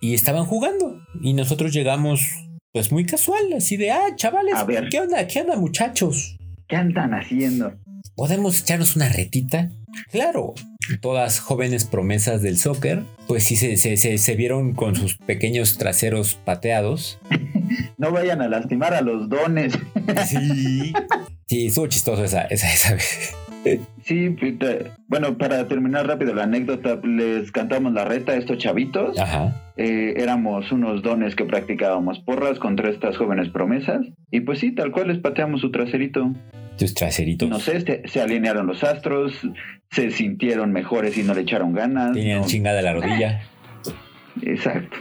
y 0.00 0.14
estaban 0.14 0.44
jugando. 0.44 1.00
Y 1.22 1.34
nosotros 1.34 1.72
llegamos, 1.72 2.26
pues, 2.72 2.92
muy 2.92 3.04
casual, 3.04 3.52
así 3.56 3.76
de, 3.76 3.90
ah, 3.90 4.14
chavales, 4.16 4.54
A 4.54 4.64
ver. 4.64 4.88
¿qué 4.90 5.00
onda? 5.00 5.26
¿Qué 5.26 5.40
onda, 5.40 5.56
muchachos? 5.56 6.36
¿Qué 6.68 6.76
andan 6.76 7.14
haciendo? 7.14 7.74
¿Podemos 8.14 8.60
echarnos 8.60 8.96
una 8.96 9.08
retita? 9.08 9.70
Claro, 10.10 10.54
todas 11.00 11.40
jóvenes 11.40 11.84
promesas 11.84 12.42
del 12.42 12.58
soccer, 12.58 13.02
pues 13.26 13.44
sí 13.44 13.56
se, 13.56 13.76
se, 13.76 13.96
se, 13.96 14.18
se 14.18 14.36
vieron 14.36 14.74
con 14.74 14.96
sus 14.96 15.16
pequeños 15.16 15.76
traseros 15.78 16.34
pateados. 16.34 17.18
No 17.98 18.10
vayan 18.12 18.42
a 18.42 18.48
lastimar 18.48 18.94
a 18.94 19.00
los 19.00 19.28
dones. 19.28 19.78
Sí. 20.26 20.92
Sí, 21.46 21.66
estuvo 21.66 21.86
chistoso 21.86 22.24
esa, 22.24 22.42
esa, 22.42 22.72
esa 22.72 22.94
vez. 22.94 23.34
Sí, 24.04 24.34
bueno, 25.06 25.38
para 25.38 25.68
terminar 25.68 26.06
rápido 26.06 26.34
la 26.34 26.44
anécdota, 26.44 26.98
les 27.04 27.52
cantamos 27.52 27.92
la 27.92 28.04
reta 28.04 28.32
a 28.32 28.36
estos 28.36 28.58
chavitos. 28.58 29.18
Ajá. 29.18 29.54
Eh, 29.76 30.14
éramos 30.16 30.72
unos 30.72 31.02
dones 31.02 31.36
que 31.36 31.44
practicábamos 31.44 32.18
porras 32.20 32.58
contra 32.58 32.90
estas 32.90 33.16
jóvenes 33.16 33.50
promesas. 33.50 34.00
Y 34.30 34.40
pues 34.40 34.58
sí, 34.58 34.72
tal 34.74 34.90
cual 34.90 35.08
les 35.08 35.18
pateamos 35.18 35.60
su 35.60 35.70
traserito. 35.70 36.32
Tus 36.78 36.94
traseritos. 36.94 37.48
No 37.48 37.60
sé, 37.60 37.80
se, 37.82 38.02
se 38.08 38.20
alinearon 38.20 38.66
los 38.66 38.82
astros, 38.82 39.32
se 39.90 40.10
sintieron 40.10 40.72
mejores 40.72 41.16
y 41.18 41.22
no 41.22 41.34
le 41.34 41.42
echaron 41.42 41.72
ganas. 41.72 42.14
Tenían 42.14 42.40
no- 42.40 42.46
chingada 42.46 42.82
la 42.82 42.94
rodilla. 42.94 43.42
Exacto. 44.42 44.96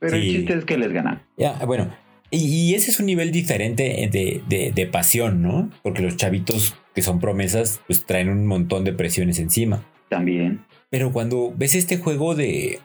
Pero 0.00 0.16
el 0.16 0.22
chiste 0.22 0.54
es 0.54 0.64
que 0.64 0.78
les 0.78 0.92
ganan. 0.92 1.22
Ya, 1.36 1.52
bueno. 1.66 1.94
Y, 2.32 2.38
y 2.70 2.74
ese 2.74 2.90
es 2.90 2.98
un 3.00 3.06
nivel 3.06 3.32
diferente 3.32 4.08
de, 4.10 4.42
de- 4.48 4.72
de 4.72 4.86
pasión, 4.86 5.42
¿no? 5.42 5.70
Porque 5.82 6.02
los 6.02 6.16
chavitos 6.16 6.74
que 6.94 7.02
son 7.02 7.20
promesas, 7.20 7.80
pues 7.86 8.04
traen 8.06 8.28
un 8.28 8.46
montón 8.46 8.84
de 8.84 8.92
presiones 8.92 9.38
encima. 9.38 9.84
También. 10.08 10.64
Pero 10.90 11.12
cuando 11.12 11.52
ves 11.56 11.74
este 11.74 11.98
juego 11.98 12.34
de 12.34 12.80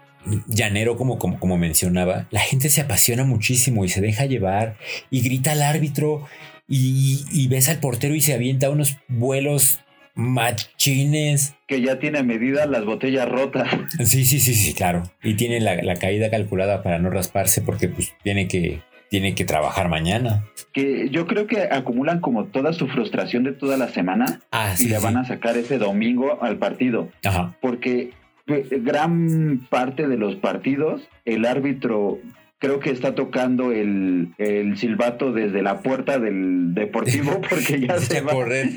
llanero, 0.48 0.98
como, 0.98 1.18
como, 1.20 1.40
como 1.40 1.58
mencionaba, 1.58 2.28
la 2.32 2.40
gente 2.40 2.70
se 2.70 2.82
apasiona 2.82 3.24
muchísimo 3.24 3.86
y 3.86 3.90
se 3.90 4.02
deja 4.02 4.26
llevar 4.26 4.78
y 5.12 5.22
grita 5.22 5.52
al 5.52 5.62
árbitro 5.62 6.26
y, 6.68 7.24
y 7.32 7.48
ves 7.48 7.70
al 7.70 7.80
portero 7.80 8.16
y 8.16 8.22
se 8.22 8.34
avienta 8.34 8.70
unos 8.72 8.98
vuelos 9.08 9.80
machines. 10.16 11.56
Que 11.68 11.82
ya 11.82 12.00
tiene 12.00 12.24
medida 12.24 12.66
las 12.66 12.86
botellas 12.86 13.28
rotas. 13.30 13.68
Sí, 14.04 14.26
sí, 14.26 14.40
sí, 14.40 14.54
sí, 14.54 14.74
claro. 14.74 15.04
Y 15.24 15.36
tiene 15.36 15.60
la, 15.60 15.76
la 15.82 15.96
caída 15.96 16.30
calculada 16.30 16.84
para 16.84 17.00
no 17.00 17.10
rasparse 17.10 17.62
porque 17.62 17.88
pues 17.90 18.14
tiene 18.24 18.48
que, 18.48 18.82
tiene 19.10 19.36
que 19.36 19.46
trabajar 19.46 19.90
mañana. 19.90 20.46
Que 20.74 21.10
yo 21.10 21.28
creo 21.28 21.48
que 21.48 21.64
acumulan 21.72 22.20
como 22.20 22.46
toda 22.46 22.74
su 22.74 22.88
frustración 22.88 23.44
de 23.44 23.54
toda 23.54 23.78
la 23.78 23.90
semana 23.90 24.42
Ah, 24.52 24.74
y 24.74 24.84
sí. 24.86 24.94
van 25.02 25.18
a 25.18 25.26
sacar 25.26 25.58
ese 25.58 25.78
domingo 25.78 26.42
al 26.42 26.58
partido. 26.58 27.10
Ajá. 27.24 27.56
Porque 27.62 28.12
eh, 28.48 28.68
gran 28.82 29.66
parte 29.70 30.08
de 30.08 30.18
los 30.18 30.36
partidos, 30.36 31.02
el 31.26 31.46
árbitro 31.46 32.20
creo 32.66 32.80
que 32.80 32.90
está 32.90 33.14
tocando 33.14 33.72
el, 33.72 34.34
el 34.40 34.76
silbato 34.78 35.32
desde 35.32 35.62
la 35.62 35.82
puerta 35.82 36.18
del 36.18 36.74
deportivo 36.74 37.40
porque 37.50 37.80
ya 37.80 38.00
se 38.00 38.22
va. 38.22 38.34
correr. 38.34 38.70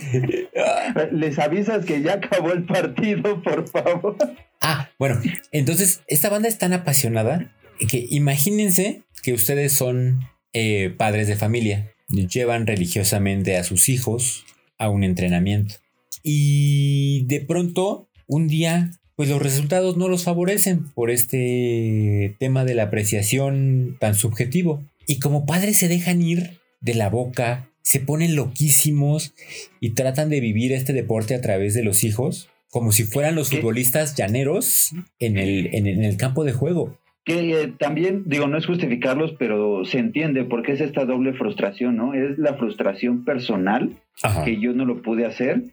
Les 1.12 1.38
avisas 1.38 1.86
que 1.86 2.02
ya 2.02 2.14
acabó 2.14 2.52
el 2.52 2.64
partido, 2.64 3.42
por 3.42 3.66
favor. 3.68 4.16
Ah, 4.60 4.90
bueno, 4.98 5.18
entonces 5.52 6.02
esta 6.06 6.28
banda 6.28 6.48
es 6.48 6.58
tan 6.58 6.74
apasionada 6.74 7.54
que 7.88 8.06
imagínense 8.10 9.02
que 9.22 9.32
ustedes 9.32 9.72
son 9.72 10.20
eh, 10.52 10.92
padres 10.96 11.26
de 11.26 11.36
familia, 11.36 11.92
llevan 12.08 12.66
religiosamente 12.66 13.56
a 13.56 13.64
sus 13.64 13.88
hijos 13.88 14.44
a 14.76 14.90
un 14.90 15.02
entrenamiento 15.02 15.76
y 16.22 17.24
de 17.26 17.40
pronto 17.40 18.10
un 18.26 18.48
día 18.48 18.90
pues 19.18 19.28
los 19.28 19.42
resultados 19.42 19.96
no 19.96 20.06
los 20.06 20.22
favorecen 20.22 20.84
por 20.94 21.10
este 21.10 22.36
tema 22.38 22.64
de 22.64 22.76
la 22.76 22.84
apreciación 22.84 23.96
tan 23.98 24.14
subjetivo 24.14 24.80
y 25.08 25.18
como 25.18 25.44
padres 25.44 25.76
se 25.76 25.88
dejan 25.88 26.22
ir 26.22 26.60
de 26.80 26.94
la 26.94 27.08
boca, 27.08 27.68
se 27.82 27.98
ponen 27.98 28.36
loquísimos 28.36 29.34
y 29.80 29.90
tratan 29.90 30.30
de 30.30 30.38
vivir 30.38 30.70
este 30.70 30.92
deporte 30.92 31.34
a 31.34 31.40
través 31.40 31.74
de 31.74 31.82
los 31.82 32.04
hijos 32.04 32.48
como 32.70 32.92
si 32.92 33.02
fueran 33.02 33.34
los 33.34 33.50
¿Qué? 33.50 33.56
futbolistas 33.56 34.14
llaneros 34.14 34.92
en 35.18 35.36
el, 35.36 35.74
en, 35.74 35.88
en 35.88 36.04
el 36.04 36.16
campo 36.16 36.44
de 36.44 36.52
juego. 36.52 36.96
Que 37.24 37.60
eh, 37.60 37.74
también, 37.76 38.22
digo, 38.26 38.46
no 38.46 38.56
es 38.56 38.66
justificarlos, 38.66 39.34
pero 39.36 39.84
se 39.84 39.98
entiende 39.98 40.44
porque 40.44 40.70
es 40.70 40.80
esta 40.80 41.04
doble 41.06 41.32
frustración, 41.32 41.96
¿no? 41.96 42.14
Es 42.14 42.38
la 42.38 42.54
frustración 42.54 43.24
personal 43.24 43.96
Ajá. 44.22 44.44
que 44.44 44.60
yo 44.60 44.74
no 44.74 44.84
lo 44.84 45.02
pude 45.02 45.26
hacer 45.26 45.64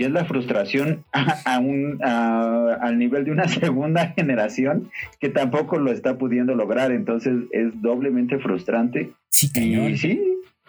y 0.00 0.04
es 0.04 0.10
la 0.12 0.24
frustración 0.24 1.04
a, 1.12 1.54
a 1.56 1.58
un, 1.58 1.98
a- 2.02 2.78
al 2.80 2.98
nivel 2.98 3.24
de 3.26 3.32
una 3.32 3.46
segunda 3.60 4.14
generación 4.16 4.90
que 5.20 5.28
tampoco 5.28 5.78
lo 5.78 5.92
está 5.92 6.16
pudiendo 6.16 6.54
lograr, 6.54 6.90
entonces 6.90 7.34
es 7.52 7.66
doblemente 7.82 8.38
frustrante. 8.38 9.12
Sí, 9.28 9.50
cañón. 9.52 9.90
y 9.90 9.98
sí, 9.98 10.22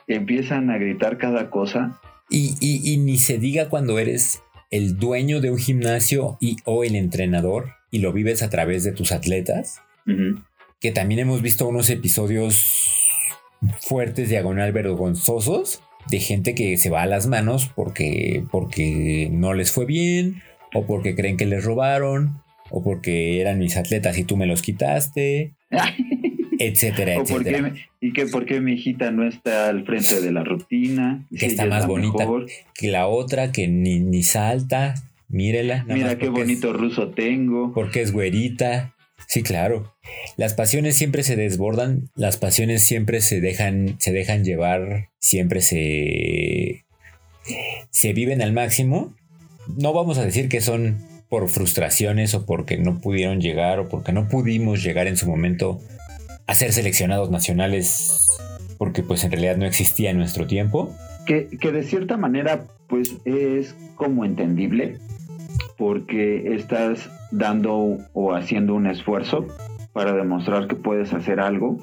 empiezan 0.07 0.69
a 0.69 0.77
gritar 0.77 1.17
cada 1.17 1.49
cosa. 1.49 1.97
Y, 2.29 2.55
y- 2.59 2.93
y 2.93 2.97
ni 2.97 3.17
se 3.17 3.37
diga 3.37 3.69
cuando 3.69 3.99
eres 3.99 4.41
el 4.69 4.97
dueño 4.97 5.39
de 5.39 5.51
un 5.51 5.57
gimnasio 5.57 6.37
y 6.41 6.57
o 6.65 6.83
el 6.83 6.95
entrenador 6.95 7.69
y 7.89 7.99
lo 7.99 8.11
vives 8.13 8.43
a 8.43 8.49
través 8.49 8.83
de 8.83 8.91
tus 8.91 9.11
atletas, 9.13 9.81
que 10.81 10.91
también 10.91 11.19
hemos 11.21 11.41
visto 11.41 11.67
unos 11.67 11.89
episodios 11.89 12.65
fuertes, 13.81 14.29
diagonal 14.29 14.71
vergonzosos, 14.71 15.83
de 16.09 16.19
gente 16.19 16.55
que 16.55 16.77
se 16.77 16.89
va 16.89 17.03
a 17.03 17.05
las 17.07 17.27
manos 17.27 17.69
porque, 17.75 18.43
porque 18.51 19.29
no 19.31 19.53
les 19.53 19.71
fue 19.71 19.85
bien, 19.85 20.41
o 20.73 20.85
porque 20.85 21.15
creen 21.15 21.37
que 21.37 21.45
les 21.45 21.63
robaron, 21.63 22.41
o 22.69 22.83
porque 22.83 23.39
eran 23.41 23.59
mis 23.59 23.77
atletas 23.77 24.17
y 24.17 24.23
tú 24.23 24.37
me 24.37 24.45
los 24.45 24.61
quitaste, 24.61 25.51
etcétera, 26.59 27.17
O 27.19 27.23
etcétera. 27.23 27.73
y 27.99 28.13
que 28.13 28.25
por 28.27 28.45
qué 28.45 28.61
mi 28.61 28.73
hijita 28.73 29.11
no 29.11 29.27
está 29.27 29.67
al 29.69 29.85
frente 29.85 30.21
de 30.21 30.31
la 30.31 30.43
rutina. 30.43 31.25
Que 31.31 31.39
Si 31.39 31.45
está 31.47 31.65
más 31.65 31.87
bonita. 31.87 32.19
mejor. 32.19 32.47
Que 32.73 32.89
la 32.89 33.07
otra 33.07 33.51
que 33.51 33.67
ni, 33.67 33.99
ni 33.99 34.23
salta, 34.23 34.95
mírela. 35.29 35.85
Mira 35.87 36.17
qué 36.17 36.27
porque 36.27 36.41
es- 36.41 36.47
bonito 36.47 36.73
ruso 36.73 37.09
tengo. 37.09 37.73
porque 37.73 38.01
es 38.01 38.11
güerita. 38.11 38.93
Sí, 39.27 39.43
claro. 39.43 39.95
Las 40.37 40.53
pasiones 40.53 40.97
siempre 40.97 41.23
se 41.23 41.35
desbordan, 41.35 42.09
las 42.15 42.37
pasiones 42.37 42.85
siempre 42.85 43.21
se 43.21 43.41
dejan, 43.41 43.95
se 43.99 44.11
dejan 44.11 44.43
llevar, 44.43 45.09
siempre 45.19 45.61
se, 45.61 46.85
se 47.89 48.13
viven 48.13 48.41
al 48.41 48.53
máximo. 48.53 49.15
No 49.77 49.93
vamos 49.93 50.17
a 50.17 50.25
decir 50.25 50.49
que 50.49 50.61
son 50.61 51.05
por 51.29 51.47
frustraciones 51.47 52.33
o 52.33 52.45
porque 52.45 52.77
no 52.77 52.99
pudieron 52.99 53.39
llegar 53.39 53.79
o 53.79 53.87
porque 53.87 54.11
no 54.11 54.27
pudimos 54.27 54.83
llegar 54.83 55.07
en 55.07 55.15
su 55.15 55.27
momento 55.27 55.79
a 56.45 56.55
ser 56.55 56.73
seleccionados 56.73 57.31
nacionales 57.31 58.27
porque 58.77 59.03
pues 59.03 59.23
en 59.23 59.31
realidad 59.31 59.57
no 59.57 59.65
existía 59.65 60.09
en 60.09 60.17
nuestro 60.17 60.47
tiempo. 60.47 60.93
Que, 61.25 61.47
que 61.47 61.71
de 61.71 61.83
cierta 61.83 62.17
manera, 62.17 62.65
pues 62.87 63.15
es 63.25 63.75
como 63.95 64.25
entendible, 64.25 64.97
porque 65.81 66.53
estás 66.53 67.09
dando 67.31 67.97
o 68.13 68.35
haciendo 68.35 68.75
un 68.75 68.85
esfuerzo 68.85 69.47
para 69.93 70.13
demostrar 70.13 70.67
que 70.67 70.75
puedes 70.75 71.11
hacer 71.11 71.39
algo. 71.39 71.79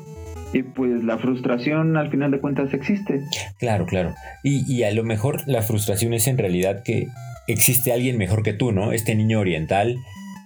Y 0.52 0.62
pues 0.62 1.02
la 1.02 1.18
frustración 1.18 1.96
al 1.96 2.08
final 2.08 2.30
de 2.30 2.38
cuentas 2.38 2.72
existe. 2.72 3.22
Claro, 3.58 3.86
claro. 3.86 4.14
Y, 4.44 4.72
y 4.72 4.84
a 4.84 4.92
lo 4.92 5.02
mejor 5.02 5.42
la 5.48 5.62
frustración 5.62 6.12
es 6.12 6.28
en 6.28 6.38
realidad 6.38 6.84
que 6.84 7.08
existe 7.48 7.92
alguien 7.92 8.18
mejor 8.18 8.44
que 8.44 8.52
tú, 8.52 8.70
¿no? 8.70 8.92
Este 8.92 9.16
niño 9.16 9.40
oriental 9.40 9.96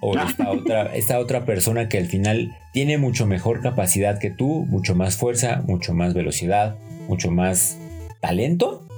o 0.00 0.16
esta 0.26 0.50
otra, 0.50 0.84
esta 0.94 1.18
otra 1.18 1.44
persona 1.44 1.90
que 1.90 1.98
al 1.98 2.06
final 2.06 2.56
tiene 2.72 2.96
mucho 2.96 3.26
mejor 3.26 3.60
capacidad 3.60 4.18
que 4.18 4.30
tú, 4.30 4.64
mucho 4.64 4.94
más 4.94 5.18
fuerza, 5.18 5.62
mucho 5.66 5.92
más 5.92 6.14
velocidad, 6.14 6.76
mucho 7.06 7.30
más 7.30 7.76
talento 8.22 8.88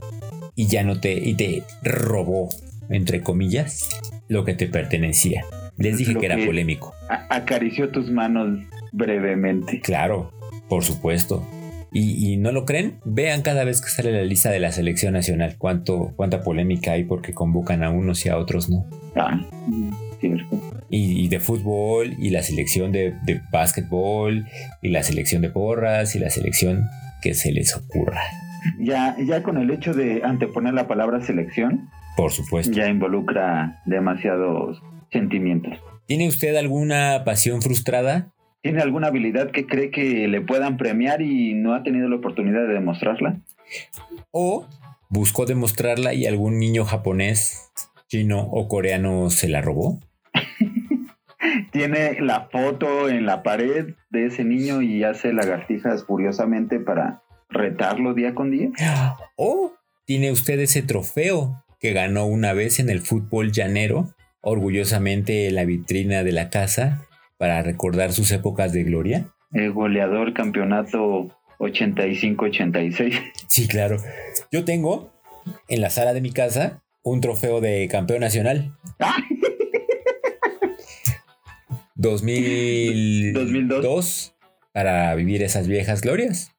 y 0.54 0.68
ya 0.68 0.84
no 0.84 1.00
te, 1.00 1.14
y 1.14 1.34
te 1.34 1.64
robó, 1.82 2.50
entre 2.88 3.20
comillas, 3.20 3.88
lo 4.28 4.44
que 4.44 4.54
te 4.54 4.66
pertenecía. 4.66 5.44
Les 5.76 5.98
dije 5.98 6.14
que 6.14 6.26
era 6.26 6.36
polémico. 6.44 6.94
Acarició 7.30 7.90
tus 7.90 8.10
manos 8.10 8.60
brevemente. 8.92 9.80
Claro, 9.80 10.32
por 10.68 10.84
supuesto. 10.84 11.46
Y, 11.96 12.38
no 12.38 12.50
lo 12.50 12.64
creen, 12.64 12.98
vean 13.04 13.42
cada 13.42 13.62
vez 13.62 13.80
que 13.80 13.88
sale 13.88 14.10
la 14.10 14.24
lista 14.24 14.50
de 14.50 14.58
la 14.58 14.72
selección 14.72 15.12
nacional 15.12 15.54
cuánto, 15.56 16.12
cuánta 16.16 16.42
polémica 16.42 16.90
hay 16.90 17.04
porque 17.04 17.32
convocan 17.32 17.84
a 17.84 17.90
unos 17.90 18.26
y 18.26 18.30
a 18.30 18.36
otros 18.36 18.68
no. 18.68 18.84
Ah, 19.14 19.40
cierto. 20.20 20.60
Y, 20.90 21.28
de 21.28 21.38
fútbol, 21.38 22.16
y 22.18 22.30
la 22.30 22.42
selección 22.42 22.90
de, 22.90 23.14
de 23.24 23.40
básquetbol, 23.52 24.44
y 24.82 24.88
la 24.88 25.04
selección 25.04 25.40
de 25.42 25.50
porras, 25.50 26.16
y 26.16 26.18
la 26.18 26.30
selección 26.30 26.82
que 27.22 27.34
se 27.34 27.52
les 27.52 27.76
ocurra. 27.76 28.22
Ya, 28.80 29.14
ya 29.24 29.44
con 29.44 29.58
el 29.58 29.70
hecho 29.70 29.94
de 29.94 30.22
anteponer 30.24 30.74
la 30.74 30.88
palabra 30.88 31.20
selección, 31.20 31.90
por 32.16 32.32
supuesto, 32.32 32.72
ya 32.72 32.88
involucra 32.88 33.82
demasiados 33.86 34.82
sentimientos. 35.10 35.78
¿Tiene 36.06 36.28
usted 36.28 36.54
alguna 36.56 37.22
pasión 37.24 37.62
frustrada? 37.62 38.32
¿Tiene 38.62 38.82
alguna 38.82 39.08
habilidad 39.08 39.50
que 39.50 39.66
cree 39.66 39.90
que 39.90 40.28
le 40.28 40.40
puedan 40.40 40.76
premiar 40.76 41.22
y 41.22 41.54
no 41.54 41.74
ha 41.74 41.82
tenido 41.82 42.08
la 42.08 42.16
oportunidad 42.16 42.66
de 42.66 42.74
demostrarla? 42.74 43.40
¿O 44.30 44.66
buscó 45.08 45.46
demostrarla 45.46 46.14
y 46.14 46.26
algún 46.26 46.58
niño 46.58 46.84
japonés, 46.84 47.70
chino 48.08 48.40
o 48.40 48.68
coreano 48.68 49.30
se 49.30 49.48
la 49.48 49.60
robó? 49.60 50.00
Tiene 51.72 52.20
la 52.20 52.48
foto 52.50 53.08
en 53.08 53.26
la 53.26 53.42
pared 53.42 53.94
de 54.10 54.26
ese 54.26 54.44
niño 54.44 54.82
y 54.82 55.04
hace 55.04 55.32
lagartijas 55.32 56.04
furiosamente 56.04 56.80
para 56.80 57.22
retarlo 57.48 58.14
día 58.14 58.34
con 58.34 58.50
día. 58.50 58.70
¿O 59.36 59.72
tiene 60.06 60.30
usted 60.30 60.60
ese 60.60 60.82
trofeo 60.82 61.63
que 61.80 61.92
ganó 61.92 62.26
una 62.26 62.52
vez 62.52 62.78
en 62.78 62.90
el 62.90 63.00
fútbol 63.00 63.52
llanero, 63.52 64.14
orgullosamente 64.40 65.48
en 65.48 65.54
la 65.54 65.64
vitrina 65.64 66.22
de 66.22 66.32
la 66.32 66.50
casa 66.50 67.06
para 67.38 67.62
recordar 67.62 68.12
sus 68.12 68.30
épocas 68.32 68.72
de 68.72 68.84
gloria? 68.84 69.28
El 69.52 69.72
goleador 69.72 70.34
campeonato 70.34 71.30
85-86. 71.58 73.32
Sí, 73.48 73.68
claro. 73.68 73.96
Yo 74.50 74.64
tengo 74.64 75.12
en 75.68 75.80
la 75.80 75.90
sala 75.90 76.12
de 76.12 76.20
mi 76.20 76.32
casa 76.32 76.82
un 77.02 77.20
trofeo 77.20 77.60
de 77.60 77.88
campeón 77.88 78.20
nacional. 78.20 78.72
2002 81.94 84.34
para 84.72 85.14
vivir 85.14 85.42
esas 85.42 85.68
viejas 85.68 86.02
glorias. 86.02 86.52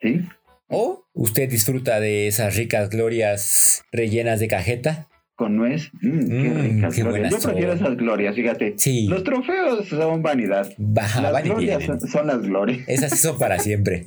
Sí. 0.00 0.22
O 0.68 1.06
usted 1.14 1.48
disfruta 1.48 2.00
de 2.00 2.28
esas 2.28 2.56
ricas 2.56 2.90
glorias 2.90 3.84
rellenas 3.92 4.40
de 4.40 4.48
cajeta 4.48 5.08
con 5.38 5.56
nuez. 5.56 5.92
Mm, 6.02 6.18
qué 6.28 6.48
mm, 6.50 6.90
Yo 6.90 7.38
prefiero 7.40 7.72
esas 7.72 7.96
glorias, 7.96 8.34
fíjate. 8.34 8.74
Sí. 8.76 9.06
Los 9.06 9.22
trofeos 9.22 9.86
son 9.88 10.20
vanidad. 10.20 10.68
Baja, 10.78 11.30
las 11.30 11.44
glorias 11.44 11.84
son, 12.10 12.26
las 12.26 12.42
glorias. 12.42 12.80
Esas 12.88 13.20
son 13.20 13.38
para 13.38 13.60
siempre. 13.60 14.06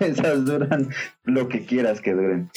esas 0.00 0.44
duran 0.44 0.88
lo 1.24 1.48
que 1.48 1.64
quieras 1.64 2.00
que 2.00 2.12
duren. 2.12 2.50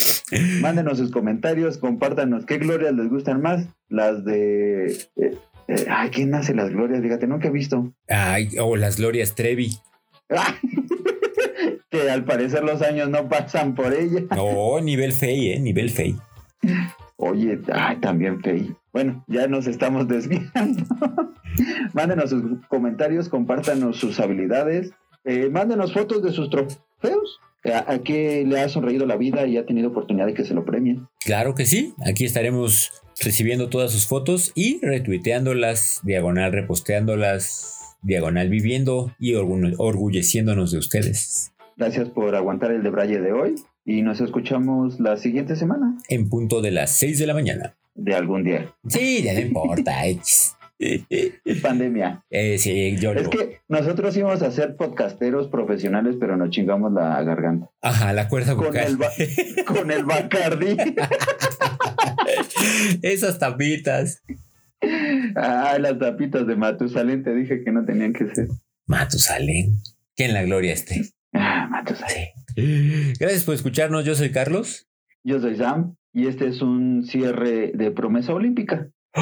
Mándenos 0.61 0.97
sus 0.97 1.11
comentarios, 1.11 1.77
compártanos 1.77 2.45
qué 2.45 2.57
glorias 2.57 2.93
les 2.93 3.07
gustan 3.07 3.41
más. 3.41 3.67
Las 3.87 4.25
de. 4.25 4.87
Eh, 5.15 5.37
eh, 5.67 5.85
ay, 5.89 6.09
¿quién 6.09 6.33
hace 6.33 6.55
las 6.55 6.71
glorias? 6.71 7.03
Fíjate, 7.03 7.27
nunca 7.27 7.49
he 7.49 7.51
visto. 7.51 7.93
Ay, 8.07 8.49
o 8.59 8.75
las 8.75 8.97
glorias 8.97 9.35
Trevi. 9.35 9.77
que 11.89 12.09
al 12.09 12.23
parecer 12.23 12.63
los 12.63 12.81
años 12.81 13.09
no 13.09 13.29
pasan 13.29 13.75
por 13.75 13.93
ella. 13.93 14.21
No, 14.35 14.79
nivel 14.81 15.13
fey, 15.13 15.53
¿eh? 15.53 15.59
Nivel 15.59 15.89
fey. 15.89 16.15
Oye, 17.17 17.59
ay, 17.71 17.97
también 17.97 18.41
Fey. 18.41 18.73
Bueno, 18.91 19.23
ya 19.27 19.47
nos 19.47 19.67
estamos 19.67 20.07
desviando. 20.07 20.83
mándenos 21.93 22.31
sus 22.31 22.43
comentarios, 22.67 23.29
compártanos 23.29 23.97
sus 23.97 24.19
habilidades, 24.19 24.91
eh, 25.23 25.49
mándenos 25.49 25.93
fotos 25.93 26.23
de 26.23 26.31
sus 26.31 26.49
trofeos. 26.49 27.39
¿A, 27.63 27.99
qué 27.99 28.43
le 28.43 28.59
ha 28.59 28.69
sonreído 28.69 29.05
la 29.05 29.17
vida 29.17 29.45
y 29.45 29.57
ha 29.57 29.67
tenido 29.67 29.89
oportunidad 29.89 30.25
de 30.25 30.33
que 30.33 30.45
se 30.45 30.55
lo 30.55 30.65
premien? 30.65 31.07
Claro 31.23 31.53
que 31.53 31.67
sí. 31.67 31.93
Aquí 32.03 32.25
estaremos 32.25 32.91
recibiendo 33.23 33.69
todas 33.69 33.91
sus 33.91 34.07
fotos 34.07 34.51
y 34.55 34.79
retuiteándolas, 34.83 35.99
diagonal 36.01 36.53
reposteándolas, 36.53 37.95
diagonal 38.01 38.49
viviendo 38.49 39.15
y 39.19 39.35
orgulleciéndonos 39.35 40.71
de 40.71 40.79
ustedes. 40.79 41.50
Gracias 41.81 42.09
por 42.09 42.35
aguantar 42.35 42.71
el 42.71 42.83
debraye 42.83 43.19
de 43.19 43.33
hoy 43.33 43.55
y 43.85 44.03
nos 44.03 44.21
escuchamos 44.21 44.99
la 44.99 45.17
siguiente 45.17 45.55
semana. 45.55 45.97
En 46.09 46.29
punto 46.29 46.61
de 46.61 46.69
las 46.69 46.91
6 46.91 47.17
de 47.17 47.25
la 47.25 47.33
mañana. 47.33 47.75
De 47.95 48.13
algún 48.13 48.43
día. 48.43 48.71
Sí, 48.87 49.23
ya 49.23 49.33
no 49.33 49.39
importa. 49.39 49.95
Pandemia. 51.63 52.23
Eh, 52.29 52.59
sí, 52.59 52.97
yo 52.97 53.13
Es 53.13 53.29
que 53.29 53.61
nosotros 53.67 54.15
íbamos 54.15 54.43
a 54.43 54.51
ser 54.51 54.75
podcasteros 54.75 55.47
profesionales, 55.47 56.17
pero 56.19 56.37
nos 56.37 56.51
chingamos 56.51 56.93
la 56.93 57.23
garganta. 57.23 57.71
Ajá, 57.81 58.13
la 58.13 58.27
cuerda 58.27 58.55
con 58.55 58.77
El 58.77 58.97
con 59.65 59.89
el 59.89 60.05
Bacardi. 60.05 60.77
Esas 63.01 63.39
tapitas. 63.39 64.21
Ah, 65.35 65.77
las 65.79 65.97
tapitas 65.97 66.45
de 66.45 66.55
Matusalén, 66.55 67.23
te 67.23 67.33
dije 67.33 67.63
que 67.63 67.71
no 67.71 67.83
tenían 67.85 68.13
que 68.13 68.29
ser. 68.35 68.49
Matusalén. 68.85 69.81
Que 70.15 70.25
en 70.25 70.35
la 70.35 70.43
gloria 70.43 70.73
esté. 70.73 71.11
Ah, 71.53 71.67
Matusalén. 71.69 72.29
Gracias 73.19 73.43
por 73.43 73.55
escucharnos. 73.55 74.05
Yo 74.05 74.15
soy 74.15 74.31
Carlos. 74.31 74.87
Yo 75.23 75.41
soy 75.41 75.57
Sam. 75.57 75.97
Y 76.13 76.27
este 76.27 76.47
es 76.47 76.61
un 76.61 77.03
cierre 77.05 77.73
de 77.73 77.91
promesa 77.91 78.33
olímpica. 78.33 78.89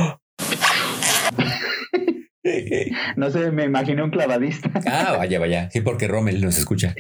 no 3.15 3.31
sé, 3.31 3.51
me 3.51 3.65
imaginé 3.65 4.03
un 4.03 4.11
clavadista. 4.11 4.71
ah, 4.85 5.15
vaya, 5.17 5.39
vaya. 5.39 5.71
Sí, 5.71 5.81
porque 5.81 6.07
Rommel 6.07 6.39
nos 6.41 6.59
escucha. 6.59 6.93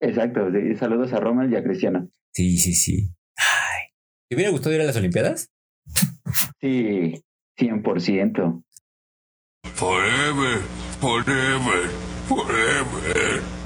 Exacto. 0.00 0.48
Saludos 0.78 1.12
a 1.12 1.20
Rommel 1.20 1.52
y 1.52 1.56
a 1.56 1.62
Cristiana. 1.62 2.08
Sí, 2.32 2.58
sí, 2.58 2.74
sí. 2.74 3.14
¿Te 4.28 4.34
hubiera 4.34 4.50
gustado 4.50 4.74
ir 4.74 4.80
a 4.80 4.84
las 4.84 4.96
Olimpiadas? 4.96 5.48
Sí, 6.60 7.22
100%. 7.56 8.64
Forever, 9.74 10.58
forever, 11.00 11.88
forever. 12.28 13.59